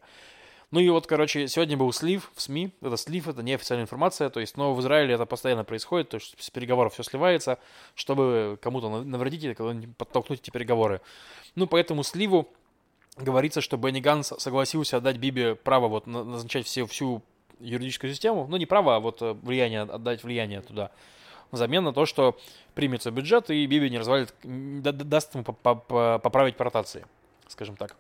[0.71, 2.71] Ну и вот, короче, сегодня был слив в СМИ.
[2.81, 4.31] Это слив, это неофициальная информация.
[4.31, 6.11] То есть, но в Израиле это постоянно происходит.
[6.11, 7.59] То есть с переговоров все сливается,
[7.97, 11.01] чтобы кому-то на- навредить или кого-нибудь подтолкнуть эти переговоры.
[11.57, 12.49] Ну, по этому сливу
[13.17, 17.23] говорится, что Бенни Ганс согласился отдать Биби право вот на- назначать все, всю
[17.59, 18.47] юридическую систему.
[18.49, 20.93] Ну, не право, а вот э, влияние, отдать влияние туда.
[21.51, 22.39] Взамен на то, что
[22.75, 27.05] примется бюджет, и Биби не развалит, даст ему по- по- по- поправить по ротации,
[27.49, 27.97] скажем так.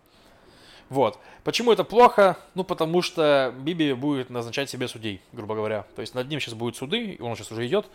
[0.90, 1.18] Вот.
[1.44, 2.37] Почему это плохо?
[2.55, 5.87] Ну, потому что Биби будет назначать себе судей, грубо говоря.
[5.94, 7.87] То есть над ним сейчас будут суды, он сейчас уже идет,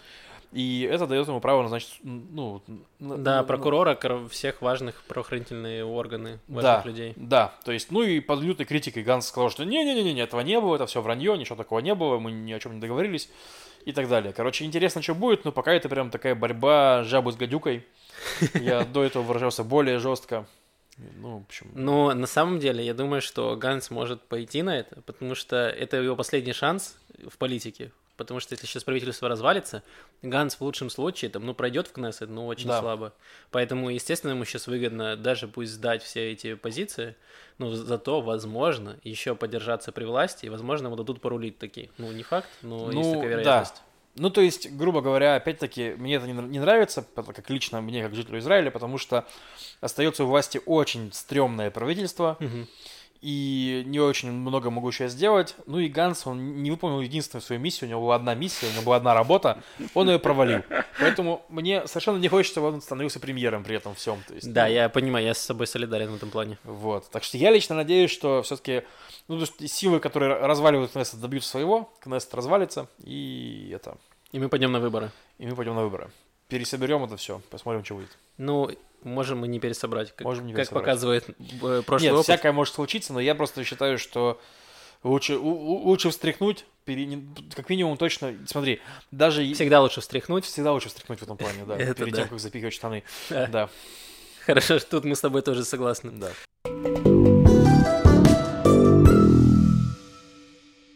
[0.53, 2.61] и это дает ему право назначить, ну...
[2.99, 3.97] Да, н- прокурора,
[4.29, 7.13] всех важных правоохранительные органы важных да, людей.
[7.17, 10.75] Да, то есть, ну и под лютой критикой Ганс сказал, что не-не-не, этого не было,
[10.75, 13.29] это все вранье, ничего такого не было, мы ни о чем не договорились
[13.83, 14.31] и так далее.
[14.31, 17.85] Короче, интересно, что будет, но пока это прям такая борьба жабы с гадюкой.
[18.53, 20.45] Я до этого выражался более жестко.
[20.97, 25.01] Ну, в общем, Но на самом деле я думаю, что Ганс может пойти на это,
[25.01, 26.97] потому что это его последний шанс
[27.29, 27.91] в политике.
[28.17, 29.83] Потому что если сейчас правительство развалится,
[30.21, 32.79] Ганс в лучшем случае там, ну, пройдет в Кнессет, но очень Да.
[32.79, 33.13] слабо.
[33.51, 37.17] Поэтому, естественно, ему сейчас выгодно даже пусть сдать все эти позиции,
[37.57, 41.89] но зато, возможно, еще подержаться при власти, и, возможно, ему дадут порулить такие.
[41.97, 43.59] Ну, не факт, но есть Ну, такая да.
[44.15, 48.01] Ну, то есть, грубо говоря, опять-таки, мне это не, нрав- не нравится, как лично мне,
[48.01, 49.25] как жителю Израиля, потому что
[49.81, 52.67] остается у власти очень стрёмное правительство, Мгм.
[53.21, 55.55] И не очень много могу сейчас сделать.
[55.65, 58.71] Ну и Ганс, он не выполнил единственную свою миссию, у него была одна миссия, у
[58.71, 59.61] него была одна работа,
[59.93, 60.63] он ее провалил.
[60.99, 64.19] Поэтому мне совершенно не хочется, чтобы он становился премьером при этом всем.
[64.27, 66.57] То есть, Да, ну, я понимаю, я с собой солидарен в этом плане.
[66.63, 67.09] Вот.
[67.09, 68.83] Так что я лично надеюсь, что все-таки
[69.27, 73.97] ну, силы, которые разваливают Кнессет, добьются своего, Кнессет развалится, и это.
[74.31, 75.11] И мы пойдем на выборы.
[75.37, 76.09] И мы пойдем на выборы.
[76.47, 78.17] Пересоберем это все, посмотрим, что будет.
[78.37, 78.69] Ну,
[79.03, 80.83] можем мы не пересобрать, как, Можем не как пересобрать.
[80.85, 82.23] показывает э, прошлый Нет, опыт.
[82.25, 84.39] всякое может случиться, но я просто считаю, что
[85.03, 87.19] лучше, у- лучше встряхнуть, пере-
[87.55, 88.79] как минимум точно, смотри,
[89.11, 90.45] даже Всегда лучше встряхнуть.
[90.45, 92.21] всегда лучше встряхнуть в этом плане, да, перед да.
[92.21, 93.03] тем, как запихивать штаны.
[93.31, 93.47] Да.
[93.47, 93.69] Да,
[94.45, 96.11] Хорошо, тут мы с тобой тоже согласны.
[96.11, 96.31] да.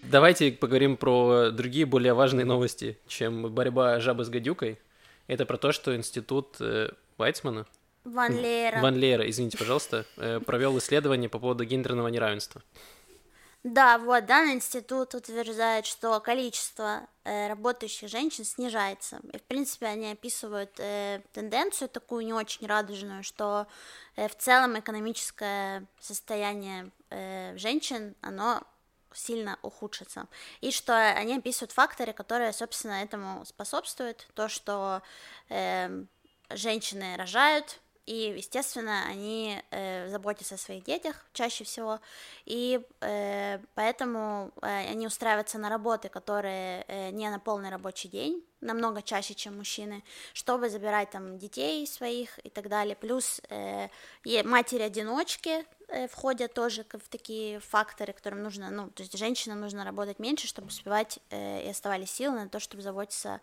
[0.03, 4.79] Давайте поговорим про другие более важные новости, чем борьба жабы с гадюкой.
[5.29, 6.89] Это про то, что институт э,
[7.19, 7.67] Вайцмана,
[8.03, 8.81] Ван Лейера.
[8.81, 12.63] Ван Леера, извините, пожалуйста, э, провел исследование по поводу гендерного неравенства.
[13.63, 19.19] Да, вот, данный институт утверждает, что количество э, работающих женщин снижается.
[19.31, 23.67] И, в принципе, они описывают э, тенденцию такую не очень радужную, что
[24.15, 28.63] э, в целом экономическое состояние э, женщин, оно
[29.13, 30.27] сильно ухудшится.
[30.61, 34.27] И что они описывают факторы, которые, собственно, этому способствуют.
[34.33, 35.01] То, что
[35.49, 36.07] эм,
[36.49, 41.99] женщины рожают, и, естественно, они э, заботятся о своих детях чаще всего,
[42.43, 48.43] и э, поэтому э, они устраиваются на работы, которые э, не на полный рабочий день,
[48.61, 52.95] намного чаще, чем мужчины, чтобы забирать там детей своих и так далее.
[52.95, 53.89] Плюс э,
[54.25, 60.17] матери-одиночки э, входят тоже в такие факторы, которым нужно, ну, то есть женщинам нужно работать
[60.17, 63.39] меньше, чтобы успевать э, и оставались силы на то, чтобы заботиться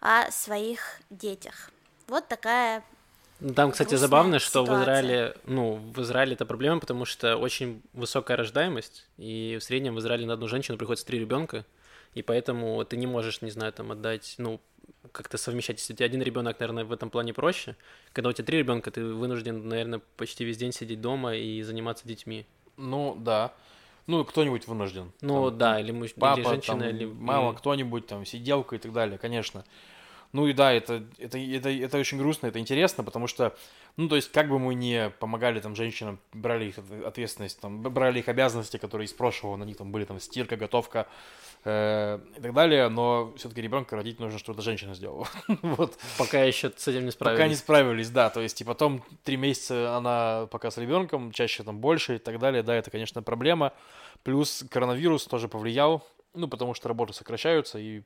[0.00, 1.70] о своих детях.
[2.06, 2.82] Вот такая
[3.40, 4.82] Там, кстати, Грустная забавно, что в ситуация.
[4.82, 9.98] Израиле, ну, в Израиле это проблема, потому что очень высокая рождаемость, и в среднем в
[9.98, 11.66] Израиле на одну женщину приходится три ребенка,
[12.14, 14.60] и поэтому ты не можешь, не знаю, там отдать, ну,
[15.12, 15.78] как-то совмещать.
[15.78, 17.76] Если у тебя один ребенок, наверное, в этом плане проще.
[18.12, 22.06] Когда у тебя три ребенка, ты вынужден, наверное, почти весь день сидеть дома и заниматься
[22.06, 22.46] детьми.
[22.76, 23.52] Ну, да.
[24.06, 25.12] Ну, кто-нибудь вынужден.
[25.22, 26.12] Ну, Там, да, или, муж...
[26.14, 29.64] папа, или женщина, там, или мама, кто-нибудь, там, сиделка и так далее, конечно.
[30.34, 33.54] Ну и да, это, это, это, это очень грустно, это интересно, потому что,
[33.96, 37.80] ну, то есть, как бы мы не помогали там женщинам, брали их от- ответственность, там,
[37.80, 41.06] брали их обязанности, которые из прошлого, на них там были там стирка, готовка
[41.64, 45.28] э, и так далее, но все-таки ребенка родить нужно, чтобы эта женщина сделала.
[45.62, 45.96] Вот.
[46.18, 47.38] Пока еще с этим не справились.
[47.38, 51.62] Пока не справились, да, то есть и потом три месяца она пока с ребенком, чаще
[51.62, 53.72] там больше и так далее, да, это, конечно, проблема.
[54.24, 58.02] Плюс коронавирус тоже повлиял, ну, потому что работы сокращаются и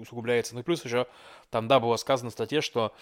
[0.00, 0.54] усугубляется.
[0.54, 1.06] Ну, плюс еще
[1.50, 2.94] там, да, было сказано в статье, что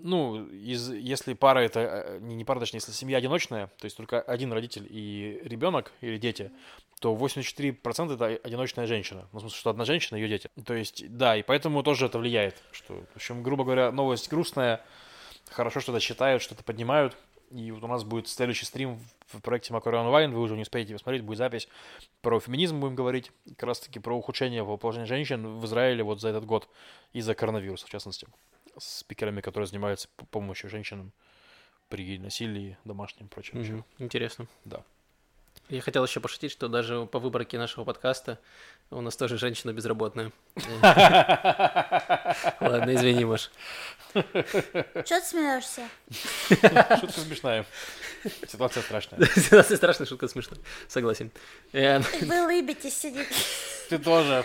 [0.00, 3.96] ну, из, если пара это, э, не, не пара, точнее, если семья одиночная, то есть
[3.96, 6.50] только один родитель и ребенок или дети,
[7.00, 9.28] то 84% это одиночная женщина.
[9.32, 10.50] Ну, в смысле, что одна женщина и ее дети.
[10.64, 12.62] То есть, да, и поэтому тоже это влияет.
[12.72, 14.84] Что, в общем, грубо говоря, новость грустная.
[15.50, 17.16] Хорошо, что-то считают, что-то поднимают.
[17.50, 20.92] И вот у нас будет следующий стрим в проекте Макаре онлайн, вы уже не успеете
[20.92, 21.68] посмотреть, будет запись
[22.20, 26.28] про феминизм будем говорить, как раз таки про ухудшение положения женщин в Израиле вот за
[26.28, 26.68] этот год
[27.12, 28.26] из-за коронавируса, в частности
[28.76, 31.12] с спикерами, которые занимаются помощью женщинам
[31.88, 33.60] при насилии домашнем и прочем.
[33.60, 33.84] Угу.
[33.98, 34.46] Интересно.
[34.64, 34.82] Да.
[35.68, 38.38] Я хотел еще пошутить, что даже по выборке нашего подкаста
[38.90, 40.32] у нас тоже женщина безработная.
[42.60, 43.50] Ладно, извини, Маш.
[44.14, 44.22] Че
[45.04, 45.82] ты смеешься?
[46.48, 47.66] Шутка смешная.
[48.46, 49.26] Ситуация страшная.
[49.36, 50.58] Ситуация страшная, шутка смешная.
[50.88, 51.30] Согласен.
[51.72, 53.28] Э, Вы улыбитесь, сидите.
[53.90, 54.44] Ты тоже.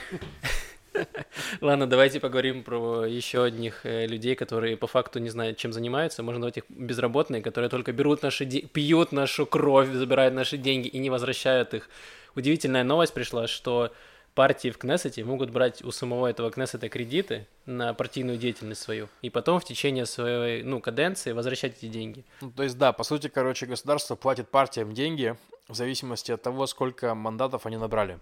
[1.61, 6.21] Ладно, давайте поговорим про еще одних э, людей, которые по факту не знают, чем занимаются.
[6.21, 10.87] Можно назвать их безработные, которые только берут наши деньги, пьют нашу кровь, забирают наши деньги
[10.87, 11.89] и не возвращают их.
[12.35, 13.91] Удивительная новость пришла, что
[14.33, 19.29] партии в Кнессете могут брать у самого этого Кнессета кредиты на партийную деятельность свою, и
[19.29, 22.25] потом в течение своей, ну, каденции возвращать эти деньги.
[22.41, 25.35] Ну, то есть, да, по сути, короче, государство платит партиям деньги
[25.67, 28.19] в зависимости от того, сколько мандатов они набрали.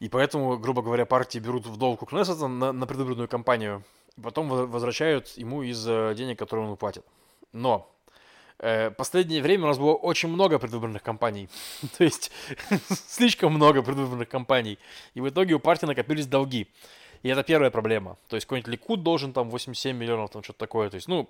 [0.00, 3.82] И поэтому, грубо говоря, партии берут в долг у Кнессета на, на предвыборную кампанию,
[4.22, 7.04] потом возвращают ему из э, денег, которые он платит.
[7.52, 7.90] Но
[8.96, 11.48] последнее время у нас было очень много предвыборных кампаний.
[11.98, 12.30] То есть
[13.08, 14.78] слишком много предвыборных кампаний.
[15.14, 16.68] И в итоге у партии накопились долги.
[17.22, 18.16] И это первая проблема.
[18.28, 20.88] То есть какой-нибудь Ликуд должен там 87 миллионов, там что-то такое.
[20.90, 21.28] То есть, ну,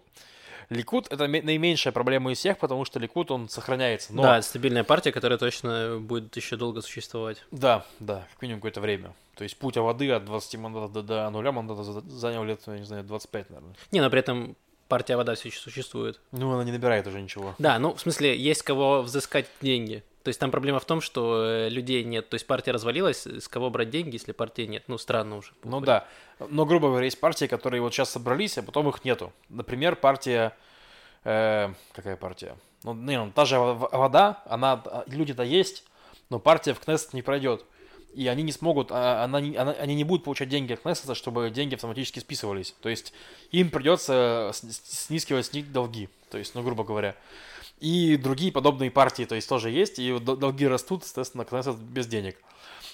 [0.71, 4.15] Ликут это наименьшая проблема из всех, потому что Ликут он сохраняется.
[4.15, 4.23] Но...
[4.23, 7.43] Да, стабильная партия, которая точно будет еще долго существовать.
[7.51, 9.15] Да, да, как минимум какое-то время.
[9.35, 12.85] То есть путь воды от 20 мандатов до, до 0 мандатов занял лет, я не
[12.85, 13.75] знаю, 25, наверное.
[13.93, 14.57] Не, но при этом
[14.89, 16.21] партия вода все еще существует.
[16.33, 17.55] Ну, она не набирает уже ничего.
[17.59, 20.03] Да, ну, в смысле, есть кого взыскать деньги.
[20.25, 22.29] То есть там проблема в том, что э, людей нет.
[22.29, 24.85] То есть партия развалилась, с кого брать деньги, если партии нет?
[24.87, 25.53] Ну, странно уже.
[25.65, 26.07] Ну да.
[26.51, 29.33] Но, грубо говоря, есть партии, которые вот сейчас собрались, а потом их нету.
[29.49, 30.57] Например, партия...
[31.25, 32.57] Э, какая партия?
[32.85, 35.85] Ну, не, ну, та же вода, она, люди-то есть,
[36.31, 37.65] но партия в Кнессет не пройдет.
[38.19, 41.51] И они не смогут, а, она, она, они не будут получать деньги от Кнессета, чтобы
[41.51, 42.75] деньги автоматически списывались.
[42.83, 43.13] То есть
[43.53, 46.09] им придется снискивать с них долги.
[46.29, 47.15] То есть, ну, грубо говоря.
[47.79, 52.37] И другие подобные партии, то есть, тоже есть, и долги растут, соответственно, Кнессет без денег.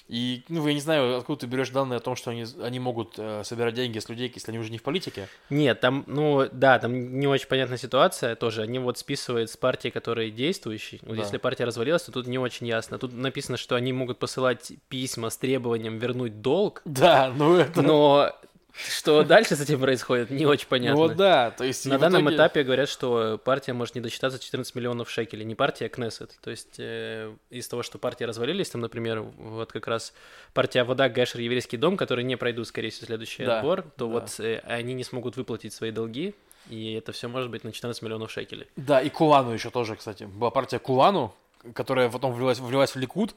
[0.07, 3.15] И, ну, я не знаю, откуда ты берешь данные о том, что они, они могут
[3.17, 5.27] э, собирать деньги с людей, если они уже не в политике.
[5.49, 8.61] Нет, там, ну, да, там не очень понятная ситуация тоже.
[8.61, 11.01] Они вот списывают с партии, которые действующие.
[11.03, 11.23] Вот да.
[11.23, 12.99] если партия развалилась, то тут не очень ясно.
[12.99, 16.83] Тут написано, что они могут посылать письма с требованием вернуть долг.
[16.85, 17.81] Да, ну это...
[17.81, 18.31] Но
[18.75, 20.95] что дальше с этим происходит, не очень понятно.
[20.95, 21.85] Ну вот да, то есть...
[21.85, 22.35] На данном итоге...
[22.35, 25.45] этапе говорят, что партия может не досчитаться 14 миллионов шекелей.
[25.45, 26.37] Не партия, а Кнессет.
[26.41, 30.13] То есть э, из того, что партии развалились, там, например, вот как раз
[30.53, 34.05] партия Вода, Гэшер, Еврейский дом, которые не пройдут, скорее всего, следующий да, отбор, то да.
[34.05, 36.35] вот э, они не смогут выплатить свои долги,
[36.69, 38.67] и это все может быть на 14 миллионов шекелей.
[38.75, 40.23] Да, и Кулану еще тоже, кстати.
[40.23, 41.33] Была партия Кулану,
[41.73, 43.35] которая потом влилась, влилась в Ликуд,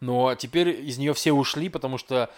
[0.00, 2.30] но теперь из нее все ушли, потому что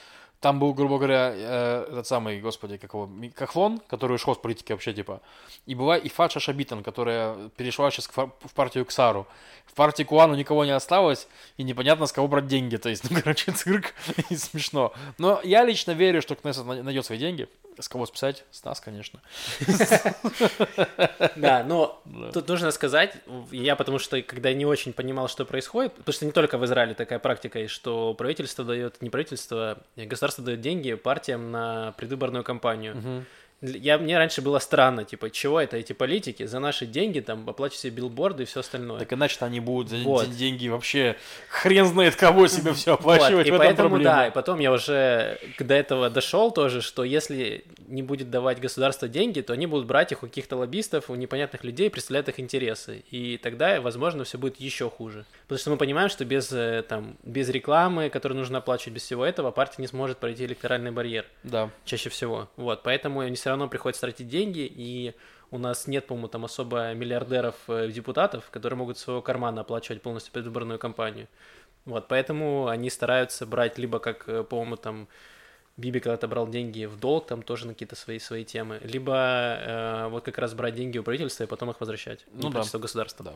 [0.43, 4.73] там был, грубо говоря, э, этот самый, господи, как его, Кахлон, который ушел с политики
[4.73, 5.21] вообще, типа.
[5.67, 9.29] И была и Фаша Шабитан, которая перешла сейчас в партию Ксару.
[9.67, 11.29] В партии Куану никого не осталось,
[11.59, 12.77] и непонятно, с кого брать деньги.
[12.77, 13.95] То есть, ну, короче, цирк,
[14.31, 14.93] и смешно.
[15.17, 17.49] Но я лично верю, что Кнессет найдет свои деньги.
[17.79, 18.45] С кого списать?
[18.51, 19.21] С нас, конечно.
[21.37, 23.15] Да, но тут нужно сказать,
[23.51, 26.95] я потому что, когда не очень понимал, что происходит, потому что не только в Израиле
[26.95, 33.25] такая практика есть, что правительство дает, не правительство, государство дает деньги партиям на предвыборную кампанию
[33.63, 37.81] я, мне раньше было странно, типа, чего это эти политики за наши деньги там оплачивают
[37.81, 38.99] себе билборды и все остальное.
[38.99, 40.31] Так иначе-то они будут за вот.
[40.31, 41.17] деньги вообще
[41.49, 43.49] хрен знает кого себе все оплачивать.
[43.49, 43.55] Вот.
[43.55, 44.17] И поэтому, проблема.
[44.17, 49.07] да, и потом я уже до этого дошел тоже, что если не будет давать государство
[49.07, 53.05] деньги, то они будут брать их у каких-то лоббистов, у непонятных людей, представлять их интересы.
[53.11, 55.25] И тогда, возможно, все будет еще хуже.
[55.43, 59.25] Потому что мы понимаем, что без, э, там, без рекламы, которую нужно оплачивать, без всего
[59.25, 61.27] этого, партия не сможет пройти электоральный барьер.
[61.45, 61.71] Да.
[61.85, 62.49] Чаще всего.
[62.57, 65.15] Вот, поэтому они все равно приходится тратить деньги, и
[65.51, 70.33] у нас нет, по-моему, там особо миллиардеров э, депутатов, которые могут своего кармана оплачивать полностью
[70.33, 71.29] предвыборную кампанию.
[71.85, 75.09] Вот, поэтому они стараются брать либо, как, э, по-моему, там
[75.77, 80.09] Биби когда-то брал деньги в долг, там тоже на какие-то свои, свои темы, либо э,
[80.09, 82.27] вот как раз брать деньги у правительства и потом их возвращать.
[82.33, 82.63] Ну, да.
[82.79, 83.25] государства.
[83.25, 83.33] Да.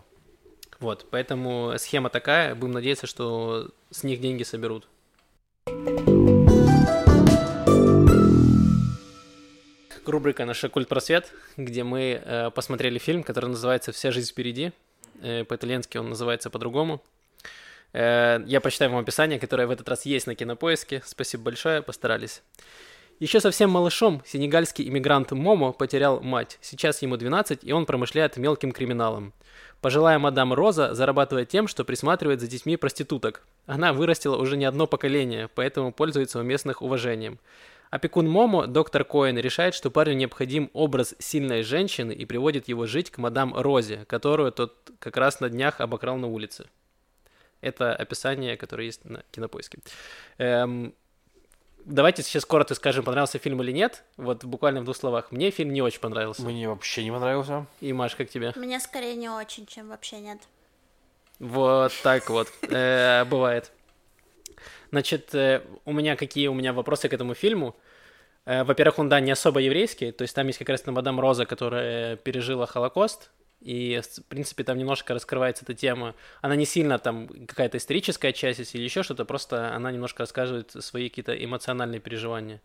[0.79, 4.87] Вот, поэтому схема такая, будем надеяться, что с них деньги соберут.
[10.09, 14.73] Рубрика наша «Культ просвет», где мы э, посмотрели фильм, который называется «Вся жизнь впереди».
[15.23, 17.03] Э, по-итальянски он называется по-другому.
[17.93, 21.03] Э, я почитаю вам описание, которое в этот раз есть на Кинопоиске.
[21.05, 22.43] Спасибо большое, постарались.
[23.19, 26.59] Еще совсем малышом сенегальский иммигрант Момо потерял мать.
[26.61, 29.33] Сейчас ему 12, и он промышляет мелким криминалом.
[29.81, 33.43] Пожилая мадам Роза зарабатывает тем, что присматривает за детьми проституток.
[33.67, 37.39] Она вырастила уже не одно поколение, поэтому пользуется у местных уважением.
[37.97, 43.11] Опекун Момо, доктор Коэн, решает, что парню необходим образ сильной женщины и приводит его жить
[43.11, 46.67] к мадам Розе, которую тот как раз на днях обокрал на улице.
[47.63, 49.79] Это описание, которое есть на кинопоиске.
[50.37, 50.95] Эм,
[51.87, 54.05] давайте сейчас коротко скажем, понравился фильм или нет.
[54.19, 55.33] Вот буквально в двух словах.
[55.33, 56.43] Мне фильм не очень понравился.
[56.43, 57.65] Мне вообще не понравился.
[57.81, 58.53] И, Маш, как тебе?
[58.57, 60.41] Мне скорее не очень, чем вообще нет.
[61.39, 62.53] Вот так вот.
[62.69, 63.73] Э, бывает.
[64.91, 67.77] Значит, э, у меня какие у меня вопросы к этому фильму?
[68.45, 71.47] Э, во-первых, он, да, не особо еврейский, то есть там есть как раз мадам Роза,
[71.47, 76.15] которая пережила Холокост, и, в принципе, там немножко раскрывается эта тема.
[76.41, 81.09] Она не сильно там какая-то историческая часть или еще что-то, просто она немножко рассказывает свои
[81.09, 82.61] какие-то эмоциональные переживания.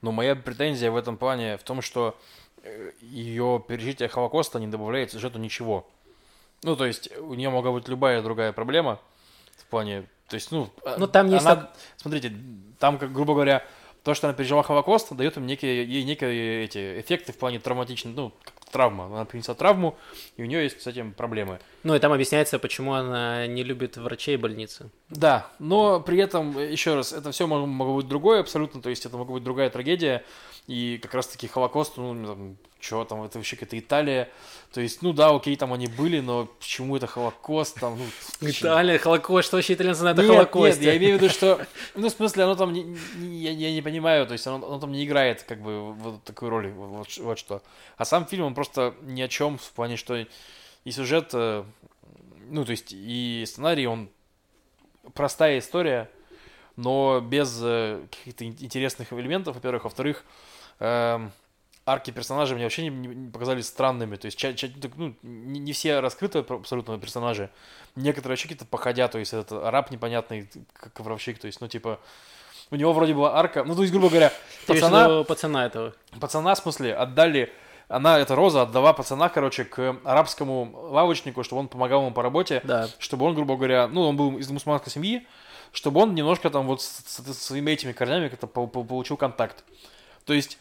[0.00, 2.18] Но моя претензия в этом плане в том, что
[2.62, 5.88] э, ее пережитие Холокоста не добавляет сюжету ничего.
[6.62, 9.00] Ну, то есть, у нее могла быть любая другая проблема
[9.56, 11.44] в плане, то есть, ну, ну там есть...
[11.44, 12.32] Она, смотрите,
[12.78, 13.64] там, как, грубо говоря,
[14.02, 18.12] то, что она пережила Холокост, дает им некие, ей некие эти эффекты в плане травматичной,
[18.12, 18.32] ну,
[18.74, 19.06] травма.
[19.06, 19.96] Она принесла травму,
[20.36, 21.60] и у нее есть с этим проблемы.
[21.84, 24.90] Ну и там объясняется, почему она не любит врачей и больницы.
[25.08, 29.06] Да, но при этом, еще раз, это все могло, могло быть другое абсолютно, то есть
[29.06, 30.24] это могла быть другая трагедия,
[30.66, 34.28] и как раз-таки Холокост, ну, там, что там, это вообще какая-то Италия,
[34.74, 38.50] то есть, ну да, окей, там они были, но почему это Холокост, там, ну...
[38.50, 40.80] Италия, Холокост, что вообще итальянцы на это Холокосте?
[40.80, 42.96] Нет, я имею в виду, что, ну, в смысле, оно там, не,
[43.36, 46.50] я, я не понимаю, то есть оно, оно там не играет, как бы, вот такую
[46.50, 47.62] роль, вот, вот что.
[47.96, 51.62] А сам фильм, он просто ни о чем, в плане, что и сюжет, э,
[52.50, 54.08] ну, то есть, и сценарий, он
[55.14, 56.10] простая история,
[56.74, 59.84] но без э, каких-то интересных элементов, во-первых.
[59.84, 60.24] Во-вторых,
[60.80, 61.28] э,
[61.86, 64.16] арки персонажей мне вообще не, не показались странными.
[64.16, 67.50] То есть, ча, ча, ну, не, не все раскрыты абсолютно персонажи.
[67.94, 72.00] Некоторые вообще какие-то походя, то есть, этот араб непонятный, как ковровщик, то есть, ну, типа,
[72.70, 74.32] у него вроде была арка, ну, то есть, грубо говоря,
[74.66, 75.24] пацана...
[75.24, 75.94] пацана этого.
[76.18, 77.52] Пацана, в смысле, отдали
[77.88, 82.62] она, эта Роза, отдала пацана, короче, к арабскому лавочнику, чтобы он помогал ему по работе,
[82.64, 82.88] да.
[82.98, 85.26] чтобы он, грубо говоря, ну, он был из мусульманской семьи,
[85.72, 89.16] чтобы он немножко там вот с, с, с своими этими корнями как-то по, по, получил
[89.16, 89.64] контакт.
[90.24, 90.58] То есть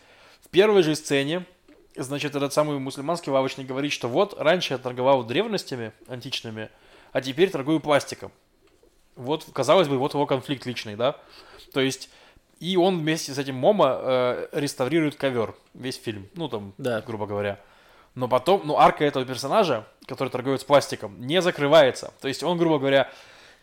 [0.54, 1.46] первой же сцене,
[1.98, 6.70] значит, этот самый мусульманский лавочник говорит, что вот, раньше я торговал древностями античными,
[7.12, 8.32] а теперь торгую пластиком.
[9.16, 11.18] Вот, казалось бы, вот его конфликт личный, да?
[11.74, 12.10] То есть,
[12.60, 17.02] и он вместе с этим Момо э, реставрирует ковер, весь фильм, ну, там, да.
[17.02, 17.60] грубо говоря.
[18.16, 22.14] Но потом, ну, арка этого персонажа, который торгует с пластиком, не закрывается.
[22.22, 23.12] То есть он, грубо говоря,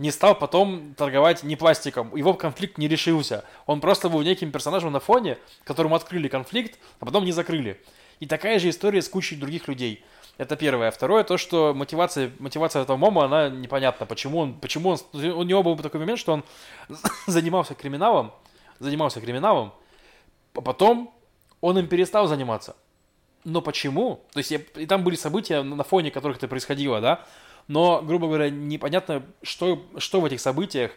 [0.00, 2.16] не стал потом торговать не пластиком.
[2.16, 3.44] Его конфликт не решился.
[3.66, 7.78] Он просто был неким персонажем на фоне, которому открыли конфликт, а потом не закрыли.
[8.18, 10.02] И такая же история с кучей других людей.
[10.38, 10.90] Это первое.
[10.90, 14.06] Второе, то, что мотивация, мотивация этого Момо, она непонятна.
[14.06, 16.44] Почему он, почему он, у него был такой момент, что он
[17.26, 18.32] занимался криминалом,
[18.78, 19.74] занимался криминалом,
[20.54, 21.12] а потом
[21.60, 22.74] он им перестал заниматься.
[23.44, 24.24] Но почему?
[24.32, 27.26] То есть, и там были события, на фоне которых это происходило, да?
[27.68, 30.92] Но, грубо говоря, непонятно, что, что в этих событиях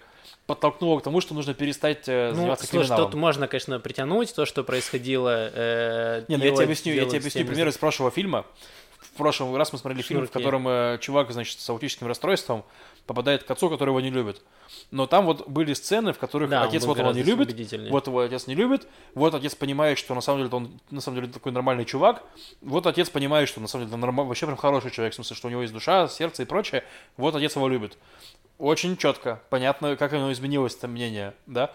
[0.45, 3.11] подтолкнуло к тому, что нужно перестать э, ну, заниматься слушай, криминалом.
[3.11, 5.49] тут можно, конечно, притянуть то, что происходило.
[5.53, 8.45] Э, Не, ну я тебе объясню, я тебе объясню пример из прошлого фильма.
[9.13, 10.13] В прошлом раз мы смотрели Шнурки.
[10.13, 12.63] фильм, в котором э, чувак, значит, с аутическим расстройством
[13.05, 14.41] попадает к отцу, который его не любит.
[14.89, 17.49] Но там вот были сцены, в которых да, отец вот его не любит,
[17.91, 21.21] вот его отец не любит, вот отец понимает, что на самом деле он на самом
[21.21, 22.23] деле такой нормальный чувак,
[22.61, 24.15] вот отец понимает, что на самом деле норм...
[24.15, 26.83] вообще прям хороший человек, в смысле, что у него есть душа, сердце и прочее,
[27.15, 27.99] вот отец его любит.
[28.57, 31.71] Очень четко, понятно, как оно изменилось, это мнение, да?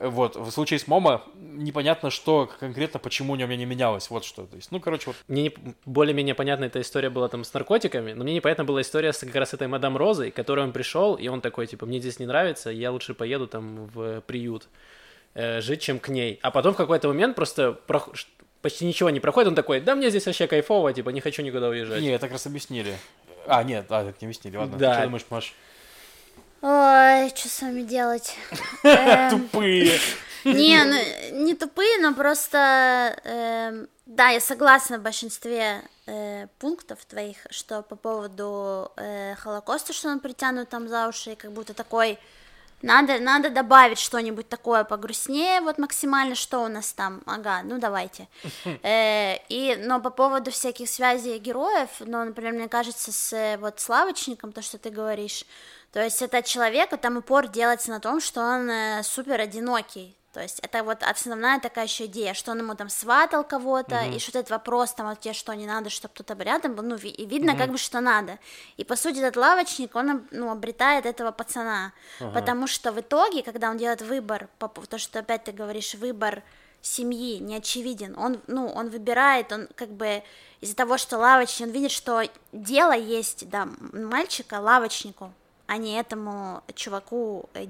[0.00, 4.46] Вот, в случае с Момо непонятно, что конкретно, почему у него не менялось, вот что.
[4.46, 5.16] То есть, ну, короче, вот.
[5.26, 5.54] Мне не,
[5.86, 9.34] более-менее понятна эта история была там с наркотиками, но мне непонятна была история с как
[9.34, 12.26] раз этой мадам Розой, к которой он пришел, и он такой, типа, мне здесь не
[12.26, 14.68] нравится, я лучше поеду там в приют
[15.34, 16.38] э, жить, чем к ней.
[16.42, 18.00] А потом в какой-то момент просто про...
[18.62, 21.68] почти ничего не проходит, он такой, да мне здесь вообще кайфово, типа, не хочу никуда
[21.68, 22.00] уезжать.
[22.00, 22.94] Не, это как раз объяснили.
[23.46, 24.78] А, нет, а, это не объяснили, ладно.
[24.78, 24.94] Да.
[24.94, 25.54] Что думаешь, Маш?
[26.60, 28.36] Ой, что с вами делать?
[29.30, 29.98] Тупые.
[30.44, 37.36] Не, ну, не тупые, но просто, э, да, я согласна в большинстве э, пунктов твоих,
[37.50, 42.18] что по поводу э, Холокоста, что он притянут там за уши, как будто такой
[42.82, 48.28] Надо, надо добавить что-нибудь такое погрустнее, вот максимально, что у нас там, ага, ну давайте.
[48.82, 53.88] Э, и, но по поводу всяких связей героев, ну, например, мне кажется, с вот с
[53.88, 55.44] лавочником, то, что ты говоришь,
[55.92, 60.42] то есть это человек, там упор делается на том, что он э, супер одинокий, то
[60.42, 64.16] есть это вот основная такая еще идея, что он ему там сватал кого-то, mm-hmm.
[64.16, 66.96] и что этот вопрос там от тебе, что не надо, чтобы кто-то рядом был, ну,
[66.96, 67.58] и видно mm-hmm.
[67.58, 68.38] как бы, что надо.
[68.76, 72.32] И по сути этот лавочник, он, ну, обретает этого пацана, uh-huh.
[72.32, 76.42] потому что в итоге, когда он делает выбор, то, что опять ты говоришь, выбор
[76.82, 80.22] семьи не очевиден, он, ну, он выбирает, он как бы
[80.60, 82.22] из-за того, что лавочник, он видит, что
[82.52, 85.32] дело есть, да, мальчика, лавочнику,
[85.68, 87.66] а не этому чуваку э,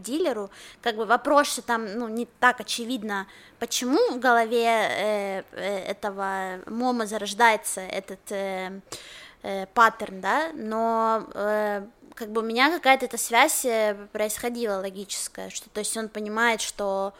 [0.80, 3.26] как бы вопрос, что там ну не так очевидно,
[3.58, 8.80] почему в голове э, э, этого мома зарождается этот э,
[9.42, 11.84] э, паттерн, да, но э,
[12.14, 16.60] как бы у меня какая-то эта связь э, происходила логическая, что то есть он понимает,
[16.60, 17.14] что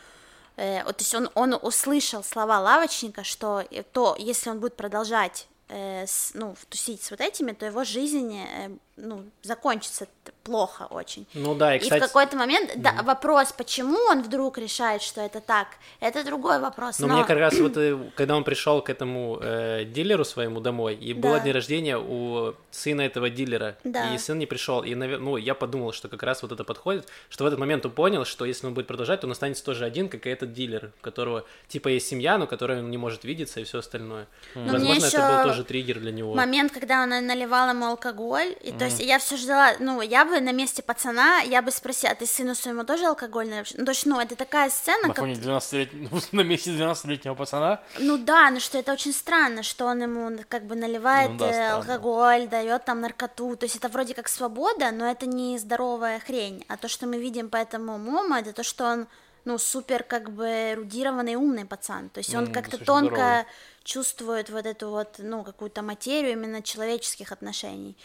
[0.57, 6.31] э, то есть он, он услышал слова лавочника, что то, если он будет продолжать с,
[6.33, 10.07] ну, тусить с вот этими, то его жизнь ну, закончится
[10.43, 11.27] плохо очень.
[11.35, 12.03] Ну да, и, кстати...
[12.03, 13.05] и в какой-то момент, mm-hmm.
[13.05, 15.69] вопрос, почему он вдруг решает, что это так,
[16.01, 16.99] это другой вопрос.
[16.99, 17.15] Но, но...
[17.15, 21.15] мне как раз вот, э, когда он пришел к этому э, дилеру своему домой, и
[21.15, 21.29] да.
[21.29, 24.15] было день рождения у сына этого дилера, да.
[24.15, 27.45] и сын не пришел, и, ну, я подумал, что как раз вот это подходит, что
[27.45, 30.09] в этот момент он понял, что если он будет продолжать, то он останется тоже один,
[30.09, 33.61] как и этот дилер, у которого, типа, есть семья, но которая он не может видеться,
[33.61, 34.27] и все остальное.
[34.55, 34.73] Mm-hmm.
[34.73, 36.35] Возможно, это был тоже триггер для него.
[36.35, 40.41] Момент, когда он наливал ему алкоголь, и то есть я все ждала, ну, я бы
[40.41, 43.75] на месте пацана, я бы спросила, а ты сыну своему тоже алкоголь наливаешь?
[43.77, 47.81] Ну, то есть, ну, это такая сцена, на фоне 12 ну, на месте 12-летнего пацана?
[47.99, 51.51] Ну да, ну что это очень странно, что он ему как бы наливает ну, да,
[51.51, 56.21] э, алкоголь, дает там наркоту, то есть это вроде как свобода, но это не здоровая
[56.21, 59.07] хрень, а то, что мы видим по этому Момо, это то, что он
[59.49, 62.11] ну, супер, как бы, эрудированный, умный пацан.
[62.11, 63.47] То есть он мм, как-то тонко здоровый.
[63.83, 67.97] чувствует вот эту вот, ну, какую-то материю именно человеческих отношений.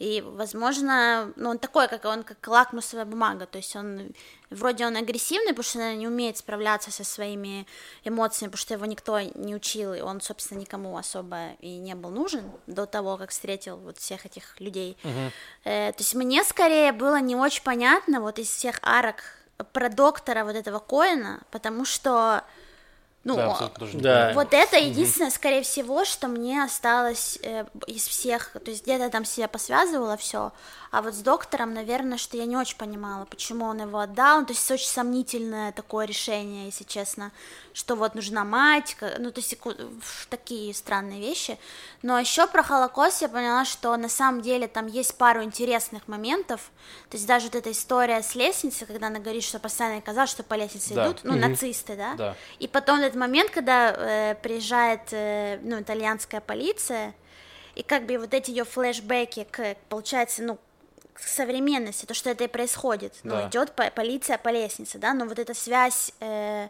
[0.00, 4.14] И, возможно, ну, он такой, как он, как лакмусовая бумага, то есть он,
[4.48, 7.66] вроде он агрессивный, потому что он не умеет справляться со своими
[8.02, 12.08] эмоциями, потому что его никто не учил, и он, собственно, никому особо и не был
[12.08, 14.96] нужен до того, как встретил вот всех этих людей.
[15.02, 15.30] Uh-huh.
[15.64, 19.22] Э, то есть мне скорее было не очень понятно вот из всех арок
[19.74, 22.42] про доктора вот этого Коина, потому что
[23.22, 24.32] ну, да, да.
[24.34, 25.34] вот это единственное, угу.
[25.34, 30.52] скорее всего, что мне осталось э, из всех, то есть где-то там себя посвязывала все,
[30.90, 34.46] а вот с доктором, наверное, что я не очень понимала, почему он его отдал, ну,
[34.46, 37.30] то есть очень сомнительное такое решение, если честно,
[37.72, 39.56] что вот нужна мать, ну, то есть
[40.28, 41.58] такие странные вещи,
[42.02, 46.72] но еще про Холокост я поняла, что на самом деле там есть пару интересных моментов,
[47.08, 50.42] то есть даже вот эта история с лестницей, когда она говорит, что постоянно казалось, что
[50.42, 51.06] по лестнице да.
[51.06, 51.40] идут, ну, угу.
[51.40, 52.14] нацисты, да?
[52.14, 57.14] да, и потом этот момент, когда э, приезжает, э, ну, итальянская полиция,
[57.76, 60.58] и как бы вот эти ее флешбеки к, получается, ну,
[61.28, 63.14] современности, то, что это и происходит.
[63.22, 63.42] Ну, да.
[63.42, 66.68] Ну, идет по полиция по лестнице, да, но вот эта связь э,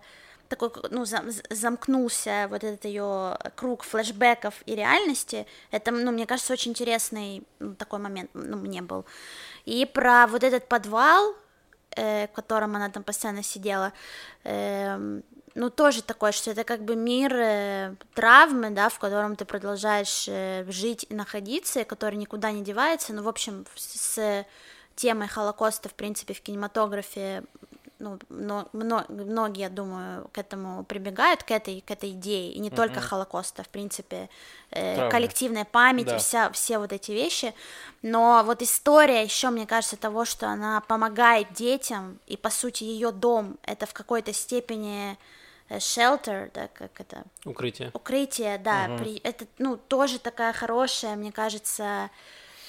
[0.50, 6.52] такой, ну, зам, замкнулся вот этот ее круг флешбеков и реальности, это, ну, мне кажется,
[6.52, 9.04] очень интересный ну, такой момент, ну, мне был.
[9.64, 11.34] И про вот этот подвал,
[11.96, 13.92] э, в котором она там постоянно сидела,
[14.44, 15.20] э,
[15.54, 20.26] ну, тоже такое, что это как бы мир э, травмы, да, в котором ты продолжаешь
[20.28, 24.46] э, жить и находиться, который никуда не девается, ну, в общем, с
[24.94, 27.42] темой Холокоста, в принципе, в кинематографе,
[28.00, 32.58] ну, но, мно, многие, я думаю, к этому прибегают, к этой, к этой идее, и
[32.58, 32.76] не mm-hmm.
[32.76, 34.28] только Холокоста, в принципе,
[34.70, 36.18] э, коллективная память, да.
[36.18, 37.54] вся, все вот эти вещи,
[38.02, 43.12] но вот история еще, мне кажется, того, что она помогает детям, и, по сути, ее
[43.12, 45.16] дом, это в какой-то степени
[45.70, 47.24] Э, shelter, да, как это?
[47.44, 47.90] Укрытие.
[47.94, 48.86] Укрытие, да.
[48.88, 48.98] Угу.
[48.98, 52.08] При, это, ну, тоже такая хорошая, мне кажется, э,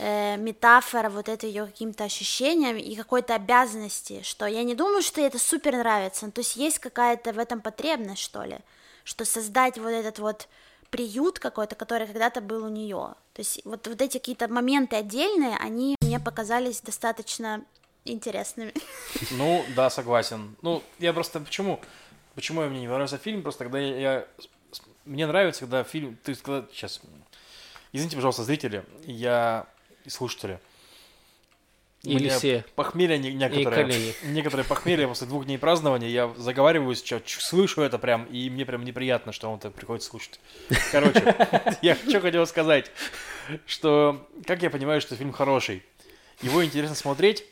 [0.02, 5.28] метафора вот этой ее каким-то ощущениям и какой-то обязанности, что я не думаю, что ей
[5.28, 8.58] это супер нравится, ну, то есть есть какая-то в этом потребность, что ли,
[9.04, 10.48] что создать вот этот вот
[10.90, 13.16] приют какой-то, который когда-то был у нее.
[13.34, 17.64] То есть вот, вот эти какие-то моменты отдельные, они мне показались достаточно
[18.06, 18.74] интересными.
[19.32, 20.56] Ну, да, согласен.
[20.62, 21.80] Ну, я просто почему?
[22.36, 23.42] Почему мне не нравится фильм?
[23.42, 24.28] Просто когда я, я...
[25.06, 26.18] Мне нравится, когда фильм...
[26.24, 26.68] Ты когда...
[26.72, 27.02] Сейчас.
[27.94, 28.84] Извините, пожалуйста, зрители.
[29.06, 29.68] Я...
[30.06, 30.60] И слушатели.
[32.04, 32.66] Или все.
[32.76, 34.16] Похмелье некоторые.
[34.24, 36.08] Некоторые похмелье после двух дней празднования.
[36.10, 40.40] Я заговариваюсь, слышу это прям, и мне прям неприятно, что он так приходит слушать.
[40.92, 41.36] Короче,
[41.84, 42.92] я что хотел сказать,
[43.68, 45.84] что, как я понимаю, что фильм хороший.
[46.42, 47.46] Его интересно смотреть,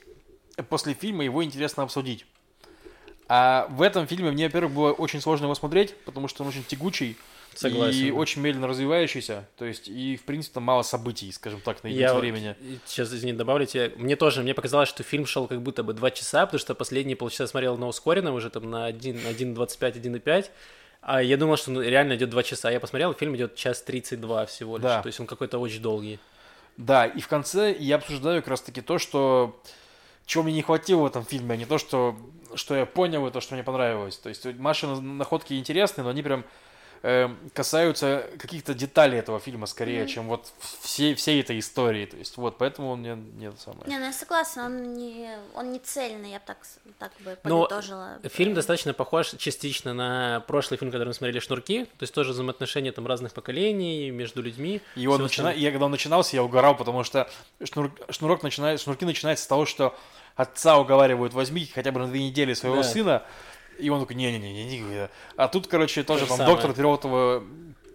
[0.70, 2.26] после фильма его интересно обсудить.
[3.28, 6.64] А в этом фильме мне, во-первых, было очень сложно его смотреть, потому что он очень
[6.64, 7.16] тягучий.
[7.56, 8.06] Согласен.
[8.06, 9.48] И очень медленно развивающийся.
[9.58, 12.56] То есть, и, в принципе, там мало событий, скажем так, на единицу Я вот времени.
[12.86, 13.92] сейчас, извини, добавлю тебе.
[13.98, 17.16] Мне тоже, мне показалось, что фильм шел как будто бы два часа, потому что последние
[17.16, 20.46] полчаса смотрел на ускоренном уже там на 1, 1.25, 1.5.
[21.02, 22.70] А я думал, что он реально идет два часа.
[22.72, 24.84] Я посмотрел, фильм идет час 32 всего лишь.
[24.84, 25.02] Да.
[25.02, 26.20] То есть он какой-то очень долгий.
[26.78, 29.62] Да, и в конце я обсуждаю как раз-таки то, что
[30.26, 32.16] чего мне не хватило в этом фильме, а не то, что,
[32.56, 34.18] что я понял, и то, что мне понравилось.
[34.18, 36.46] То есть Маши находки интересные, но они прям
[37.02, 42.06] э, касаются каких-то деталей этого фильма скорее, чем вот всей, всей этой истории.
[42.06, 43.84] То есть вот, поэтому он мне не самое.
[43.88, 46.58] Не, ну я согласна, он не, он не цельный, я бы так,
[46.98, 48.20] так бы Но подытожила.
[48.24, 51.86] Фильм Э, достаточно похож частично на прошлый фильм, который мы смотрели «Шнурки».
[51.86, 54.82] То есть тоже взаимоотношения там разных поколений между людьми.
[54.96, 55.50] И он начина...
[55.50, 57.30] я когда он начинался, я угорал, потому что
[57.64, 57.92] шнур...
[58.10, 58.82] шнурок начинает...
[58.82, 59.98] шнурки начинаются с того, что
[60.36, 62.84] отца уговаривают, возьми хотя бы на две недели своего Да.
[62.84, 63.24] сына,
[63.80, 66.56] и он такой, не-не-не, а тут, короче, тоже же там самое.
[66.56, 67.44] доктор этого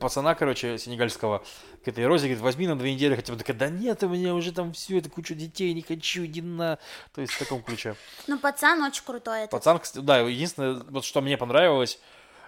[0.05, 1.43] пацана, короче, сенегальского,
[1.85, 4.35] к этой Розе, говорит, возьми на две недели хотя бы, такая, да нет, у меня
[4.35, 6.79] уже там все, это куча детей, не хочу, иди на...
[7.15, 7.97] То есть в таком ключе.
[8.27, 9.41] Ну, пацан очень крутой.
[9.41, 9.51] Этот.
[9.51, 11.99] Пацан, кстати, да, единственное, вот что мне понравилось,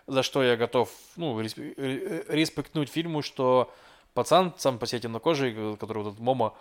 [0.07, 3.72] за что я готов, ну, э, респектнуть фильму, что
[4.14, 6.57] пацан сам по себе темнокожий, э, который вот этот Момо,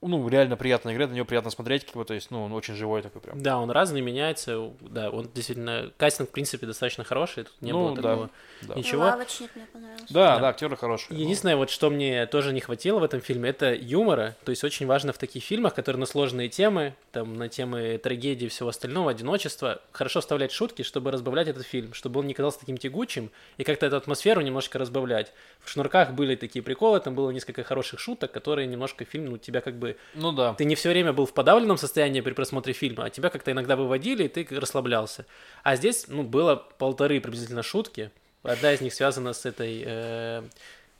[0.00, 2.74] ну, реально приятно играет, на него приятно смотреть, как бы, то есть, ну, он очень
[2.74, 3.42] живой такой прям.
[3.42, 4.70] Да, он разный, меняется.
[4.80, 5.90] Да, он действительно...
[5.96, 7.44] Кастинг, в принципе, достаточно хороший.
[7.44, 8.30] Тут не Ну, было да, такого
[8.62, 8.74] да.
[8.74, 9.02] Ничего.
[9.02, 10.06] Лавочник мне понравился.
[10.14, 10.38] Да, Да.
[10.40, 11.16] да, актеры хорошие.
[11.16, 11.22] ну.
[11.22, 14.36] Единственное, вот что мне тоже не хватило в этом фильме, это юмора.
[14.44, 18.46] То есть очень важно в таких фильмах, которые на сложные темы, там, на темы трагедии
[18.46, 22.60] и всего остального, одиночества, хорошо вставлять шутки, чтобы разбавлять этот фильм, чтобы он не казался
[22.60, 25.32] таким тягучим, и как-то эту атмосферу немножко разбавлять.
[25.60, 29.60] В «Шнурках» были такие приколы, там было несколько хороших шуток, которые немножко фильм, ну, тебя
[29.60, 29.87] как бы...
[30.14, 30.54] Ну да.
[30.54, 33.76] Ты не все время был в подавленном состоянии при просмотре фильма, а тебя как-то иногда
[33.76, 35.26] выводили, и ты расслаблялся.
[35.62, 38.10] А здесь, ну, было полторы приблизительно шутки.
[38.42, 40.42] Одна из них связана с этой э,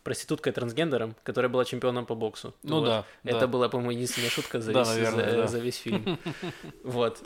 [0.02, 2.54] проституткой трансгендером, которая была чемпионом по боксу.
[2.62, 3.46] Ну да, Это да.
[3.46, 5.46] была, по-моему, единственная шутка за, Да, весь, наверное, за- да.
[5.46, 6.18] за весь фильм.
[6.82, 7.22] Вот,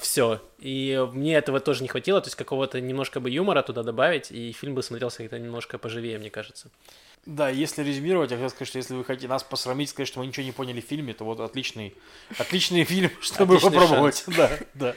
[0.00, 0.40] все.
[0.58, 4.52] И мне этого тоже не хватило, то есть какого-то немножко бы юмора туда добавить, и
[4.52, 6.70] фильм бы смотрелся как-то немножко поживее, мне кажется.
[7.24, 10.26] Да, если резюмировать, я хотел сказать, что если вы хотите нас посрамить, сказать, что мы
[10.26, 11.94] ничего не поняли в фильме, то вот отличный,
[12.36, 14.24] отличный фильм, чтобы Отличный попробовать.
[14.26, 14.94] Да, да.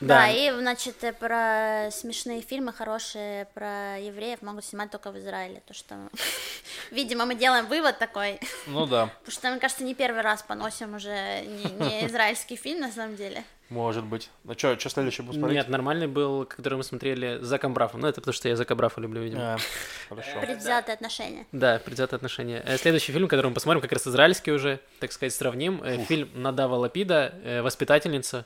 [0.00, 5.62] Да, и, значит, про смешные фильмы хорошие про евреев могут снимать только в Израиле.
[5.66, 5.96] То, что,
[6.90, 8.40] видимо, мы делаем вывод такой.
[8.66, 12.80] Ну да, Потому что, мне кажется, не первый раз поносим уже не, не израильский фильм,
[12.80, 13.44] на самом деле.
[13.70, 14.30] Может быть.
[14.44, 15.58] Ну что, что следующее будем смотреть?
[15.58, 18.00] Нет, нормальный был, который мы смотрели с Заком Брафом.
[18.00, 19.54] Ну, это потому что я Зака Брафа люблю, видимо.
[19.54, 19.58] А,
[20.08, 20.40] Хорошо.
[20.40, 21.46] Предвзятые отношения.
[21.52, 22.62] Да, предвзятые отношения.
[22.66, 25.80] Э, Следующий фильм, который мы посмотрим, как раз израильский уже, так сказать, сравним.
[25.82, 28.44] Э, Фильм Надава Лапида э, «Воспитательница»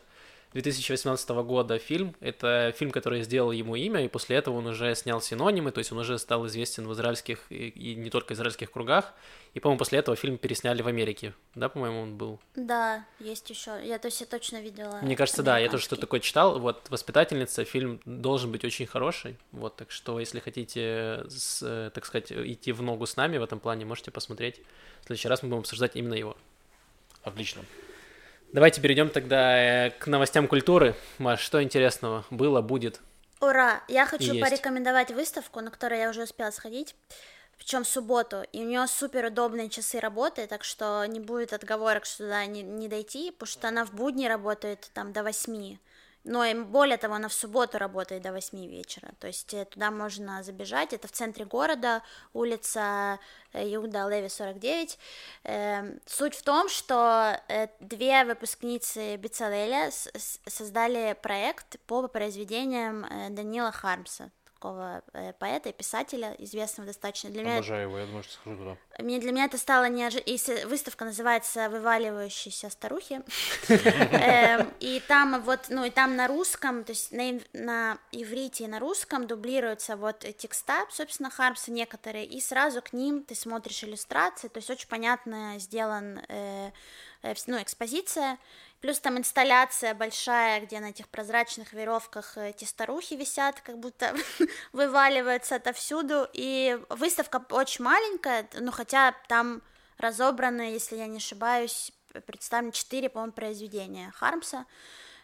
[0.54, 2.14] 2018 года фильм.
[2.20, 5.90] Это фильм, который сделал ему имя, и после этого он уже снял синонимы, то есть
[5.90, 9.12] он уже стал известен в израильских и, и не только израильских кругах.
[9.54, 11.34] И, по-моему, после этого фильм пересняли в Америке.
[11.56, 12.40] Да, по-моему, он был.
[12.54, 13.72] Да, есть еще.
[13.84, 15.00] Я то есть я точно видела.
[15.02, 16.60] Мне кажется, да, я тоже что-то такое читал.
[16.60, 19.36] Вот «Воспитательница» фильм должен быть очень хороший.
[19.50, 23.58] Вот, так что, если хотите, с, так сказать, идти в ногу с нами в этом
[23.58, 24.60] плане, можете посмотреть.
[25.02, 26.36] В следующий раз мы будем обсуждать именно его.
[27.22, 27.62] Отлично.
[28.54, 30.94] Давайте перейдем тогда э, к новостям культуры.
[31.18, 33.00] Маш, что интересного было, будет?
[33.40, 33.82] Ура!
[33.88, 34.40] Я хочу Есть.
[34.40, 36.94] порекомендовать выставку, на которую я уже успела сходить.
[37.58, 42.04] Причем в субботу, и у нее супер удобные часы работы, так что не будет отговорок,
[42.04, 45.76] что туда не, не дойти, потому что она в будни работает там до 8.
[46.24, 49.10] Но и более того, она в субботу работает до 8 вечера.
[49.20, 50.94] То есть э, туда можно забежать.
[50.94, 52.02] Это в центре города,
[52.32, 53.18] улица
[53.52, 54.98] э, Иуда Леви 49.
[55.44, 59.90] Эм, Суть в том, что э, две выпускницы Бицалеля
[60.46, 64.30] создали проект по произведениям Данила Хармса,
[64.64, 67.28] такого э, поэта и писателя, известного достаточно.
[67.30, 68.76] Для меня Обожаю его, я думаю, что схожу туда.
[68.98, 70.68] мне, для меня это стало неожиданно.
[70.68, 73.20] Выставка называется «Вываливающиеся старухи».
[73.68, 78.64] Эм, И там вот, ну и там на русском, то есть на, ив- на иврите
[78.64, 83.84] и на русском дублируются вот текста, собственно, Хармса некоторые, и сразу к ним ты смотришь
[83.84, 86.70] иллюстрации, то есть очень понятно сделан, э,
[87.22, 88.38] э, ну, экспозиция,
[88.84, 94.14] Плюс там инсталляция большая, где на этих прозрачных веревках э, эти старухи висят, как будто
[94.74, 96.28] вываливаются отовсюду.
[96.34, 99.62] И выставка очень маленькая, ну хотя там
[99.96, 101.92] разобраны, если я не ошибаюсь,
[102.26, 104.66] представлены четыре, по-моему, произведения Хармса.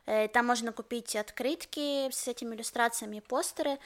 [0.06, 3.78] Э, Там можно купить открытки с этими иллюстрациями постеры.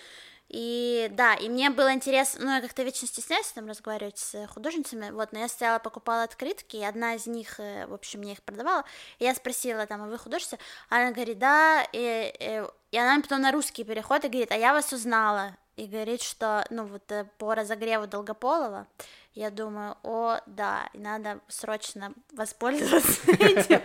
[0.49, 5.11] И да, и мне было интересно, ну, я как-то вечно стесняюсь там разговаривать с художницами,
[5.11, 8.43] вот, но я стояла, покупала открытки, и одна из них, э, в общем, мне их
[8.43, 8.85] продавала,
[9.19, 10.59] и я спросила там, а вы художница?
[10.91, 14.75] Она говорит, да, и, и, и она потом на русский переходит и говорит, а я
[14.75, 18.87] вас узнала, и говорит, что, ну, вот э, по разогреву Долгополова,
[19.35, 23.81] я думаю, о, да, надо срочно воспользоваться этим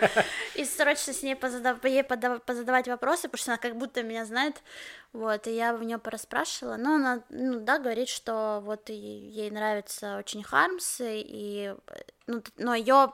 [0.56, 1.84] и срочно с ней позадав...
[1.84, 4.62] ей позадавать вопросы, потому что она как будто меня знает,
[5.12, 10.18] вот, и я в нее порасспрашивала, но она, ну, да, говорит, что вот ей нравится
[10.18, 11.74] очень Хармс, и,
[12.28, 13.12] ну, но ее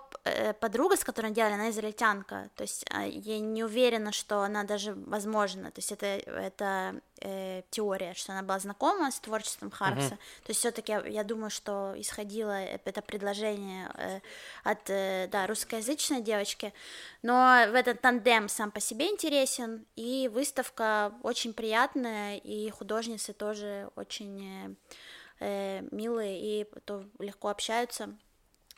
[0.60, 4.94] подруга, с которой делали, она израильтянка, то есть а, я не уверена, что она даже
[4.94, 10.44] возможна, то есть это, это э, теория, что она была знакома с творчеством Хармса, uh-huh.
[10.46, 14.20] то есть все-таки я, я думаю, что исходило это предложение э,
[14.64, 16.74] от, э, да, русскоязычной девочки,
[17.22, 23.34] но в этот тандем сам по себе интересен, и выставка очень приятная, приятная, и художницы
[23.34, 24.78] тоже очень
[25.40, 28.16] э, милые и то легко общаются.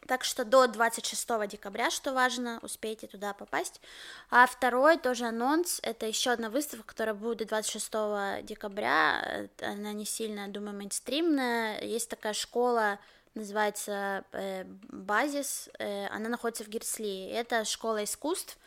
[0.05, 3.81] Так что до 26 декабря, что важно, успейте туда попасть.
[4.29, 9.49] А второй тоже анонс, это еще одна выставка, которая будет 26 декабря.
[9.61, 11.81] Она не сильно, думаю, мейнстримная.
[11.81, 12.99] Есть такая школа,
[13.33, 15.69] называется э, Базис.
[15.79, 17.29] Э, она находится в Герсли.
[17.29, 18.57] Это школа искусств.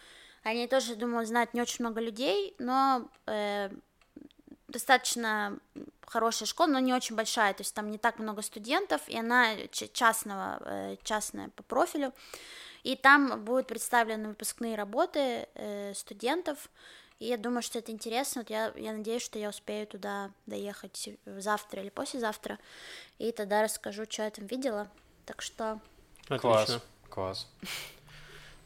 [0.43, 3.71] Они тоже, думаю, знают не очень много людей, но э,
[4.71, 5.59] достаточно
[6.07, 9.55] хорошая школа, но не очень большая, то есть там не так много студентов, и она
[9.93, 12.13] частного, э, частная по профилю,
[12.83, 16.71] и там будут представлены выпускные работы э, студентов,
[17.19, 21.11] и я думаю, что это интересно, вот я, я надеюсь, что я успею туда доехать
[21.27, 22.59] завтра или послезавтра,
[23.19, 24.91] и тогда расскажу, что я там видела,
[25.27, 25.81] так что...
[26.29, 26.41] Отлично.
[26.41, 27.49] Класс, класс.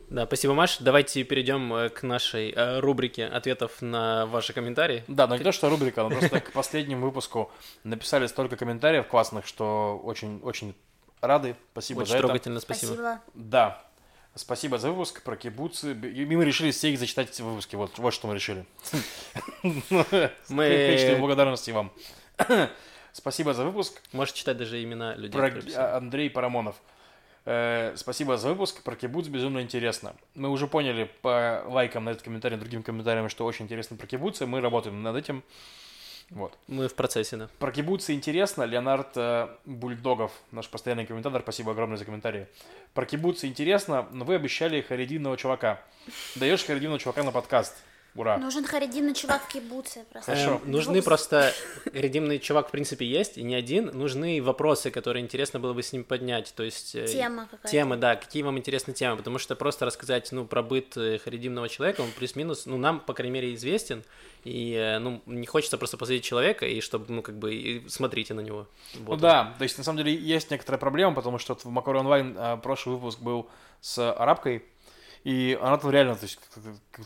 [0.09, 0.79] Да, спасибо, Маш.
[0.79, 5.05] Давайте перейдем э, к нашей э, рубрике ответов на ваши комментарии.
[5.09, 7.51] Да, но не то, что рубрика, но просто к последнему выпуску
[7.85, 10.75] написали столько комментариев классных, что очень, очень
[11.21, 11.57] рады.
[11.73, 12.93] Спасибо очень за трогательно, спасибо.
[12.93, 13.21] спасибо.
[13.35, 13.83] Да.
[14.37, 15.93] Спасибо за выпуск про кибуцы.
[15.93, 17.77] И мы решили все их зачитать в выпуске.
[17.77, 18.67] Вот, вот что мы решили.
[19.63, 20.27] Мы...
[20.49, 21.93] В качестве благодарности вам.
[23.13, 24.03] Спасибо за выпуск.
[24.13, 25.41] Можешь читать даже имена людей.
[25.41, 26.75] Про Андрей Парамонов.
[27.47, 28.83] Э, спасибо за выпуск.
[28.83, 30.15] Про кибуц безумно интересно.
[30.35, 34.47] Мы уже поняли по лайкам на этот комментарий, другим комментариям, что очень интересно про кибуцы.
[34.47, 35.43] Мы работаем над этим.
[36.31, 36.57] Вот.
[36.69, 37.49] Мы в процессе, да.
[37.59, 38.63] Про кибуцы интересно.
[38.63, 42.47] Леонард э, Бульдогов, наш постоянный комментатор, спасибо огромное за комментарии.
[42.95, 45.83] Про кибуцы интересно, но вы обещали харидинного чувака.
[46.37, 47.77] Даешь харидинного чувака на подкаст.
[48.17, 48.39] Ура.
[48.39, 50.05] Нужен харидимный чувак в кибуце.
[50.13, 50.31] Просто.
[50.31, 50.61] Хорошо.
[50.65, 51.53] Эм, нужны просто...
[51.93, 53.87] Харидимный чувак, в принципе, есть, и не один.
[53.87, 56.53] Нужны вопросы, которые интересно было бы с ним поднять.
[56.55, 56.95] То есть...
[56.95, 57.69] Э, Тема какая-то.
[57.69, 58.15] Темы, да.
[58.15, 59.17] Какие вам интересны темы?
[59.17, 63.15] Потому что просто рассказать, ну, про быт э, харидимного человека, он плюс-минус, ну, нам, по
[63.15, 64.05] крайней мере, известен.
[64.45, 68.35] И, э, ну, не хочется просто посадить человека, и чтобы, ну, как бы, и смотрите
[68.35, 68.69] на него.
[69.01, 69.17] Вот.
[69.17, 72.61] Ну да, то есть, на самом деле, есть некоторая проблема, потому что в Макаро Онлайн
[72.61, 73.49] прошлый выпуск был
[73.81, 74.63] с арабкой,
[75.25, 76.39] и она там реально, то есть,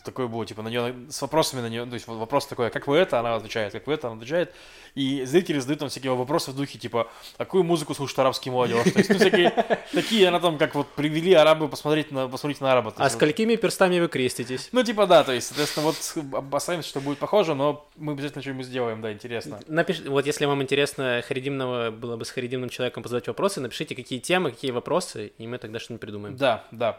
[0.05, 2.89] такое было, типа, на нее, с вопросами на нее, то есть, вопрос такой, а как
[2.89, 4.53] вы это, она отвечает, как вы это, она отвечает.
[4.97, 8.91] И зрители задают там всякие вопросы в духе, типа, «А какую музыку слушает арабский молодежь?
[8.93, 9.51] То есть, ну, всякие
[9.93, 12.93] такие, она там, как вот, привели арабы посмотреть на, посмотреть на араба.
[12.97, 14.69] А сколькими перстами вы креститесь?
[14.73, 15.97] Ну, типа, да, то есть, соответственно, вот,
[16.37, 19.61] опасаемся, что будет похоже, но мы обязательно что-нибудь сделаем, да, интересно.
[19.69, 20.01] Напиш...
[20.01, 24.51] Вот, если вам интересно харидимного, было бы с харидимным человеком позадать вопросы, напишите, какие темы,
[24.51, 26.37] какие вопросы, и мы тогда что-нибудь придумаем.
[26.37, 26.99] Да, да.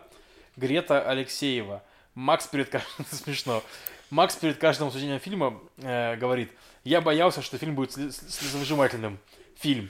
[0.60, 1.84] Грета Алексеева.
[2.14, 3.06] Макс перед каждым...
[3.12, 3.64] смешно.
[4.10, 6.52] Макс перед каждым обсуждением фильма э, говорит,
[6.84, 9.20] я боялся, что фильм будет слезовыжимательным.
[9.56, 9.90] Фильм.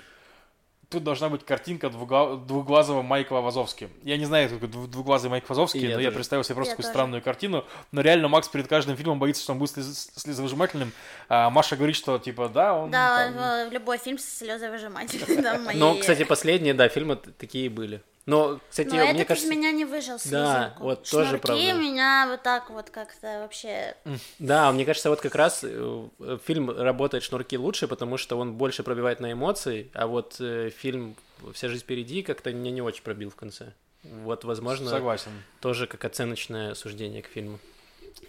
[0.89, 2.35] Тут должна быть картинка двугла...
[2.35, 3.89] двуглазого Майкла Вазовски.
[4.01, 6.93] Я не знаю, такой двуглазый Майк Вазовский, но я представил себе просто я такую тоже.
[6.93, 7.63] странную картину.
[7.91, 10.91] Но реально Макс перед каждым фильмом боится, что он будет слезовыжимательным.
[11.29, 12.89] А Маша говорит, что типа, да, он...
[12.89, 13.71] Да, там...
[13.71, 15.77] любой фильм с слезовыжимательным.
[15.77, 18.01] Но, кстати, последние, да, фильмы такие были.
[18.29, 19.47] Но, кстати, Но мне этот кажется...
[19.47, 20.31] из меня не выжил слезинку.
[20.31, 21.73] Да, вот Шнурки тоже правда.
[21.73, 23.95] меня вот так вот как-то вообще...
[24.37, 26.07] Да, мне кажется, вот как раз э,
[26.45, 31.15] фильм работает шнурки лучше, потому что он больше пробивает на эмоции, а вот э, фильм
[31.53, 33.73] «Вся жизнь впереди» как-то меня не очень пробил в конце.
[34.03, 35.31] Вот, возможно, Согласен.
[35.59, 37.57] тоже как оценочное суждение к фильму.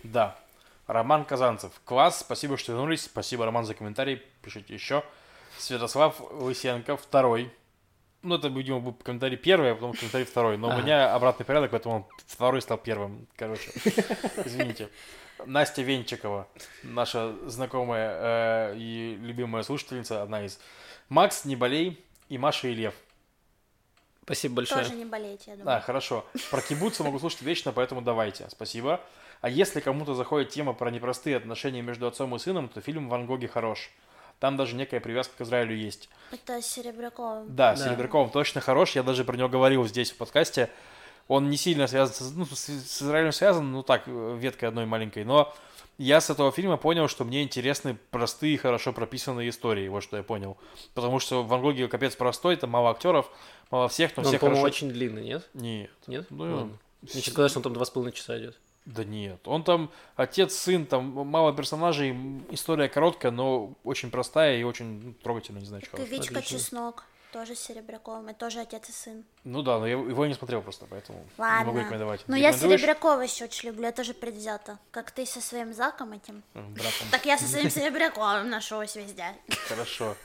[0.03, 0.35] Да.
[0.87, 1.73] Роман Казанцев.
[1.85, 3.05] Класс, спасибо, что вернулись.
[3.05, 4.23] Спасибо, Роман, за комментарий.
[4.41, 5.05] Пишите еще.
[5.59, 7.53] Святослав Лысенко, второй.
[8.23, 10.59] Ну, это, видимо, был комментарий первый, а потом комментарий второй.
[10.59, 10.79] Но ага.
[10.79, 13.27] у меня обратный порядок, поэтому второй стал первым.
[13.37, 13.71] Короче,
[14.45, 14.89] извините.
[15.47, 16.47] Настя Венчикова,
[16.83, 20.59] наша знакомая э, и любимая слушательница, одна из.
[21.09, 22.95] Макс, не болей, и Маша и Лев.
[24.25, 24.85] Спасибо большое.
[24.85, 25.64] Тоже не болейте, я думаю.
[25.66, 26.25] Да, хорошо.
[26.51, 28.49] Про кибуцы могу слушать вечно, поэтому давайте.
[28.51, 29.01] Спасибо.
[29.41, 33.27] А если кому-то заходит тема про непростые отношения между отцом и сыном, то фильм «Ван
[33.27, 33.91] Гоги» хорош.
[34.41, 36.09] Там даже некая привязка к Израилю есть.
[36.32, 37.47] Это Серебряков.
[37.49, 37.76] Да, Да.
[37.76, 40.70] Серебряков точно хорош, я даже про него говорил здесь в подкасте.
[41.28, 45.24] Он не сильно связан, с, ну, с, с Израилем связан, ну так, веткой одной маленькой,
[45.24, 45.55] но
[45.99, 50.22] я с этого фильма понял, что мне интересны простые, хорошо прописанные истории, вот что я
[50.22, 50.57] понял.
[50.95, 53.30] Потому что Ван Гоги капец простой, там мало актеров,
[53.70, 54.74] мало всех, но Он, все по-моему, хорошо...
[54.74, 55.49] очень длинный, нет?
[55.53, 55.91] Нет.
[56.07, 56.26] Нет?
[56.30, 56.78] Ну, Ладно.
[57.03, 58.59] Мне честно казалось, что он там два с половиной часа идет.
[58.95, 62.11] Да нет, он там отец, сын, там мало персонажей,
[62.51, 65.97] история короткая, но очень простая и очень ну, трогательная, не знаю, что.
[65.97, 66.59] Как и Вичка Отлично.
[66.59, 67.05] Чеснок.
[67.32, 68.28] Тоже с Серебряковым.
[68.30, 69.24] И тоже отец и сын.
[69.45, 71.78] Ну да, но я его не смотрел просто, поэтому не могу Ладно.
[71.78, 72.24] рекомендовать.
[72.26, 72.80] Но я Рекомендуешь?
[72.80, 73.84] Серебрякова еще очень люблю.
[73.84, 74.80] Я тоже предвзята.
[74.91, 76.43] Как ты со своим Заком этим.
[76.55, 77.07] М, Братом.
[77.12, 79.26] Так я со своим Серебряковым нашелась везде.
[79.68, 80.16] Хорошо.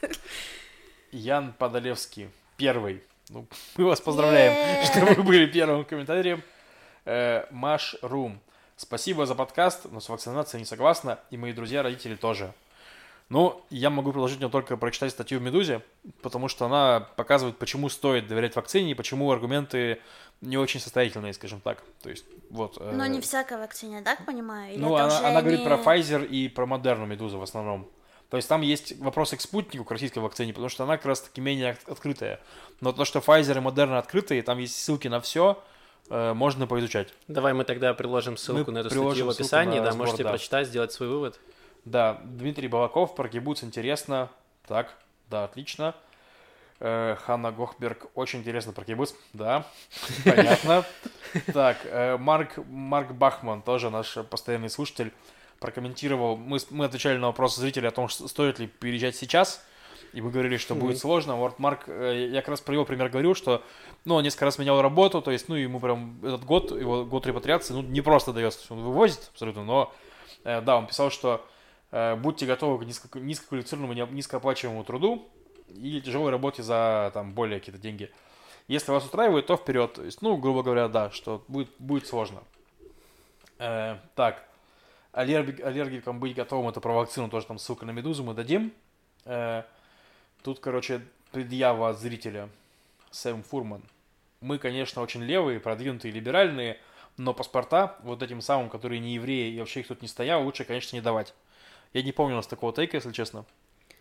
[1.11, 3.03] Ян Подолевский, первый.
[3.29, 3.45] Ну,
[3.77, 6.41] мы вас поздравляем, что вы были первым комментарием.
[7.05, 8.41] Э, Маш Рум.
[8.77, 12.53] Спасибо за подкаст, но с вакцинацией не согласна, и мои друзья, родители тоже.
[13.29, 15.81] Ну, я могу предложить мне только прочитать статью в «Медузе»,
[16.21, 19.99] потому что она показывает, почему стоит доверять вакцине и почему аргументы
[20.41, 21.81] не очень состоятельные, скажем так.
[22.03, 22.77] То есть, вот.
[22.79, 24.73] э, Но не всякой вакцине, так понимаю?
[24.73, 27.89] Или ну, она, она говорит не- про Pfizer и про Moderna Медуза в основном.
[28.29, 31.21] То есть там есть вопросы к спутнику, к российской вакцине, потому что она как раз
[31.21, 32.39] таки менее от- открытая.
[32.81, 35.63] Но то, что Pfizer и Moderna открытые, там есть ссылки на все,
[36.09, 37.13] можно поизучать.
[37.27, 40.29] Давай мы тогда приложим ссылку Мы на эту статью в описании, да, разбор, можете да.
[40.29, 41.39] прочитать, сделать свой вывод.
[41.85, 44.29] Да, Дмитрий Балаков про кибуц интересно.
[44.67, 44.95] Так,
[45.29, 45.95] да, отлично.
[46.79, 49.13] Э, Ханна Гохберг, очень интересно про кибуц.
[49.33, 49.65] Да,
[50.25, 50.83] понятно.
[51.53, 55.13] Так, э, Марк, Марк Бахман, тоже наш постоянный слушатель,
[55.59, 56.37] прокомментировал.
[56.37, 59.63] Мы, мы отвечали на вопрос зрителя о том, что стоит ли переезжать сейчас.
[60.15, 61.35] И мы говорили, что будет сложно.
[61.35, 63.61] Вот Марк, э, я как раз про его пример говорил, что
[64.05, 67.27] ну, он несколько раз менял работу, то есть, ну, ему прям этот год, его год
[67.27, 69.93] репатриации, ну, не просто дается, он вывозит абсолютно, но,
[70.45, 71.45] э, да, он писал, что
[71.91, 75.27] э, будьте готовы к низко, низкоквалифицированному, низкооплачиваемому труду
[75.67, 78.09] и тяжелой работе за, там, более какие-то деньги.
[78.69, 79.95] Если вас устраивает, то вперед.
[79.95, 82.41] То есть, ну, грубо говоря, да, что будет, будет сложно.
[83.59, 84.47] Э, так,
[85.11, 88.71] аллерги- аллергикам быть готовым, это про вакцину, тоже там ссылка на Медузу мы дадим.
[89.25, 89.63] Э,
[90.45, 92.49] тут, короче, предъява зрителя.
[93.09, 93.81] Сэм Фурман.
[94.41, 96.79] Мы, конечно, очень левые, продвинутые, либеральные,
[97.17, 100.63] но паспорта вот этим самым, которые не евреи и вообще их тут не стоял, лучше,
[100.63, 101.33] конечно, не давать.
[101.93, 103.43] Я не помню у нас такого тейка, если честно.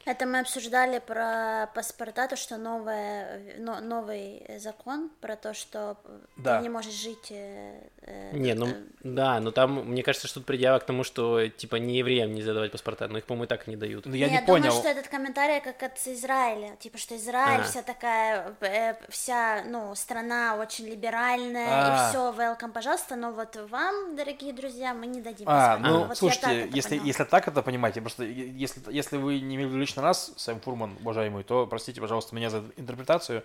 [0.06, 5.96] Это мы обсуждали про паспорта, то, что новое, но- новый закон про то, что
[6.36, 6.58] Да.
[6.58, 7.30] ты не можешь жить...
[7.30, 11.04] э, э, Не, ну, э, да, но там, мне кажется, что тут предъява к тому,
[11.04, 14.04] что, типа, не евреям нельзя давать паспорта, но их, по-моему, и так и не дают.
[14.04, 14.64] Ну, я не Нет, понял.
[14.64, 16.76] думаю, что этот комментарий как от Израиля.
[16.76, 17.64] Типа, что Израиль А.
[17.64, 22.08] вся такая, э, вся, ну, страна очень либеральная, А.
[22.08, 25.90] и все, welcome, пожалуйста, но вот вам, дорогие друзья, мы не дадим А, паспорта.
[25.98, 27.06] ну, Вот слушайте, так если, поняла.
[27.06, 31.44] если так это понимаете, просто если, если вы не имели лично нас, Сэм Фурман, уважаемый,
[31.44, 33.44] то простите, пожалуйста, меня за интерпретацию.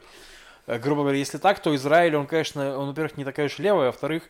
[0.65, 3.89] Э, Грубо говоря, если так, то Израиль, он, конечно, он, во-первых, не такая уж левая,
[3.89, 4.23] а во-вторых,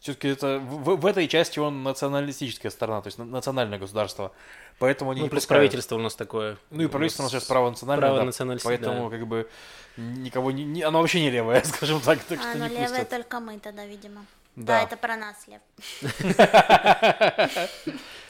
[0.00, 4.30] все-таки это в, в этой части он националистическая сторона, то есть на- национальное государство.
[4.78, 5.60] Поэтому они Ну, не плюс пускают.
[5.62, 6.56] правительство у нас такое.
[6.70, 9.16] Ну и правительство у нас сейчас право национальное, право да, национальности, поэтому да.
[9.16, 9.48] как бы
[9.96, 12.88] никого не, не- оно вообще не левое, скажем так, так А, что ну не левые
[12.88, 13.08] пустят.
[13.08, 14.24] только мы тогда, видимо.
[14.54, 14.78] Да.
[14.78, 15.60] Да, это про нас, Лев.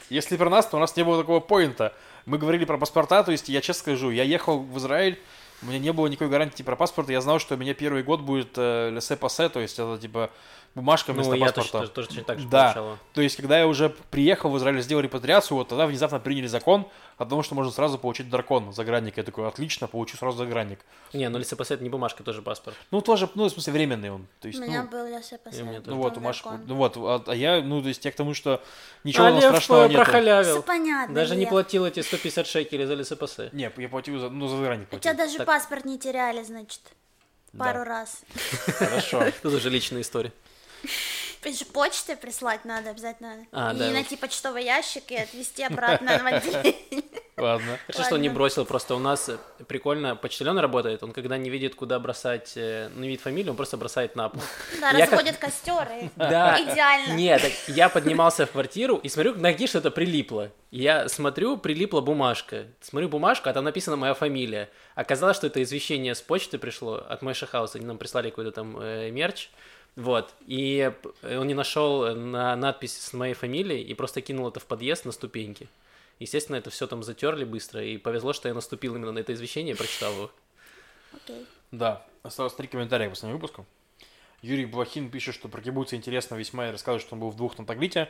[0.09, 1.93] Если про нас, то у нас не было такого поинта.
[2.27, 5.17] Мы говорили про паспорта, то есть я честно скажу, я ехал в Израиль,
[5.61, 8.19] у меня не было никакой гарантии про паспорт, я знал, что у меня первый год
[8.19, 10.29] будет э, лесе-пасе, то есть это типа
[10.77, 11.71] бумажка Ну, вместо я паспорта.
[11.79, 12.63] точно, тоже, точно так же Да.
[12.73, 12.97] получала.
[13.13, 16.87] То есть, когда я уже приехал в Израиль, сделал репатриацию, вот тогда внезапно приняли закон
[17.17, 19.17] о том, что можно сразу получить дракон, загранник.
[19.17, 20.79] Я такой, отлично, получу сразу загранник.
[21.13, 22.77] Не, ну это не бумажка, тоже паспорт.
[22.91, 24.27] Ну, тоже, ну, в смысле, временный он.
[24.39, 25.81] То У есть, меня ну, был тоже.
[25.85, 28.33] ну вот, у Маши, ну вот, а, а я, ну, то есть, я к тому,
[28.33, 28.61] что
[29.03, 29.95] ничего а Лев страшного нет.
[29.97, 30.53] прохалявил.
[30.53, 31.49] Все понятно, Даже не Лев.
[31.49, 33.49] платил эти 150 шекелей за лесопосе.
[33.51, 35.17] Не, я платил за, ну, за загранник У тебя платил.
[35.25, 35.47] даже Так.
[35.47, 36.81] паспорт не теряли, значит,
[37.53, 37.65] Да.
[37.65, 38.21] пару раз.
[38.77, 39.23] Хорошо.
[39.41, 40.31] Тут уже личная история.
[41.45, 43.45] Же почтой прислать надо обязательно.
[43.53, 47.03] А, и да, найти почтовый ящик и отвезти обратно в отделение.
[47.37, 47.77] Ладно.
[47.85, 48.37] Хорошо, что не Ладно.
[48.39, 52.89] бросил, просто у нас э, прикольно, почтальон работает, он когда не видит, куда бросать, э,
[52.93, 54.41] ну, не видит фамилию, он просто бросает на пол.
[54.81, 56.59] Да, Я как- разводят костер и Да.
[56.59, 57.13] идеально.
[57.13, 60.51] Нет, так я поднимался в квартиру и смотрю, на где что-то прилипло.
[60.71, 62.65] Я смотрю, прилипла бумажка.
[62.81, 64.69] Смотрю бумажку, а там написана моя фамилия.
[64.95, 67.77] Оказалось, что это извещение с почты пришло от Мэша Хауса.
[67.77, 69.49] Они нам прислали какой-то там э, мерч.
[69.97, 70.33] Вот.
[70.45, 70.93] И
[71.23, 75.11] он не нашел на надпись с моей фамилией и просто кинул это в подъезд на
[75.11, 75.67] ступеньки.
[76.19, 77.83] Естественно, это все там затерли быстро.
[77.83, 80.31] И повезло, что я наступил именно на это извещение и прочитал его.
[81.13, 81.45] Окей.
[81.71, 83.65] Да, осталось три комментария к последнему выпуску.
[84.43, 87.57] Юрий Блохин пишет, что про кибуцы интересно весьма и рассказывает, что он был в двух
[87.57, 88.07] на Таглите.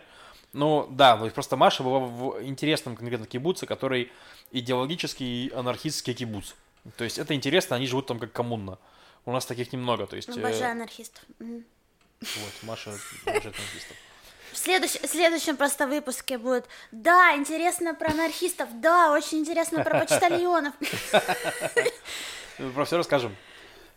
[0.51, 4.11] Ну, да, то есть просто Маша была в интересном конкретно кибуце, который
[4.51, 6.53] идеологический анархистский кибуц.
[6.97, 8.77] То есть это интересно, они живут там как коммуна.
[9.25, 10.29] У нас таких немного, то есть...
[10.29, 11.23] э, Обожаю анархистов.
[12.21, 12.91] Вот, Маша
[13.25, 13.97] обожает анархистов.
[14.51, 19.99] В, следующ- в следующем просто выпуске будет Да, интересно про анархистов, да, очень интересно про
[19.99, 20.73] почтальонов.
[22.73, 23.35] Про все расскажем.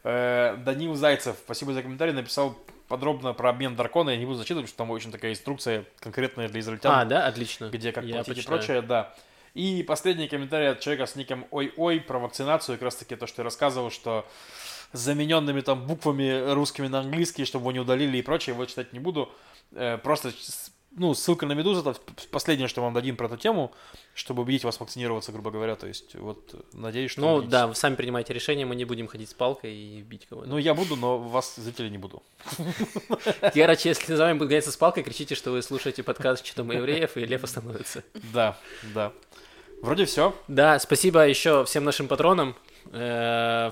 [0.04, 2.58] Э, Данил Зайцев, спасибо за комментарий, написал
[2.88, 4.10] подробно про обмен дракона.
[4.10, 6.92] Я не буду зачитывать, потому что там очень такая инструкция конкретная для израильтян.
[6.92, 7.70] А, да, отлично.
[7.70, 8.58] где как Я платить и почитаю.
[8.58, 9.14] прочее, да.
[9.54, 13.42] И последний комментарий от человека с ником Ой-Ой про вакцинацию, как раз таки то, что
[13.42, 14.26] я рассказывал, что
[14.92, 18.92] с замененными там буквами русскими на английские, чтобы его не удалили и прочее, вот читать
[18.92, 19.30] не буду.
[19.72, 20.32] Э, Просто,
[20.92, 22.00] ну, ссылка на Медузу, это
[22.32, 23.72] последнее, что вам дадим про эту тему,
[24.14, 25.76] чтобы убедить вас вакцинироваться, грубо говоря.
[25.76, 27.20] То есть, вот, надеюсь, что...
[27.20, 27.52] Ну убедитесь.
[27.52, 30.48] да, вы сами принимаете решение, мы не будем ходить с палкой и бить кого-то.
[30.48, 32.22] Ну, я буду, но вас, зрители, не буду.
[33.54, 36.74] Короче, если за вами будет гоняться с палкой, кричите, что вы слушаете подкаст «Что мы
[36.74, 38.02] евреев», и лев остановится.
[38.32, 38.56] Да,
[38.94, 39.12] да.
[39.82, 40.34] Вроде все.
[40.46, 42.54] Да, спасибо еще всем нашим патронам,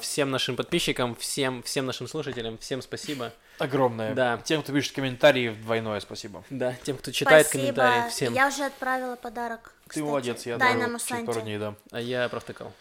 [0.01, 3.33] всем нашим подписчикам, всем, всем нашим слушателям, всем спасибо.
[3.59, 4.15] Огромное.
[4.15, 4.39] Да.
[4.45, 6.45] Тем, кто пишет комментарии, двойное спасибо.
[6.51, 7.63] Да, тем, кто читает Спасибо.
[7.63, 8.35] комментарии, всем.
[8.35, 9.73] Я уже отправила подарок.
[9.85, 11.41] Ты кстати, молодец, я отправил через пару Санте.
[11.41, 11.75] дней, да.
[11.91, 12.73] А я провтыкал.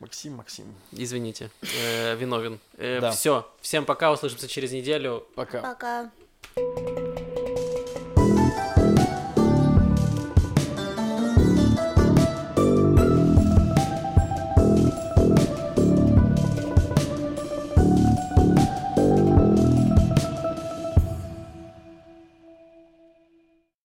[0.00, 0.74] Максим, Максим.
[0.92, 2.58] Извините, э, виновен.
[2.76, 3.12] Да.
[3.12, 5.26] Все, всем пока, услышимся через неделю.
[5.36, 5.60] Пока.
[5.60, 6.10] Пока.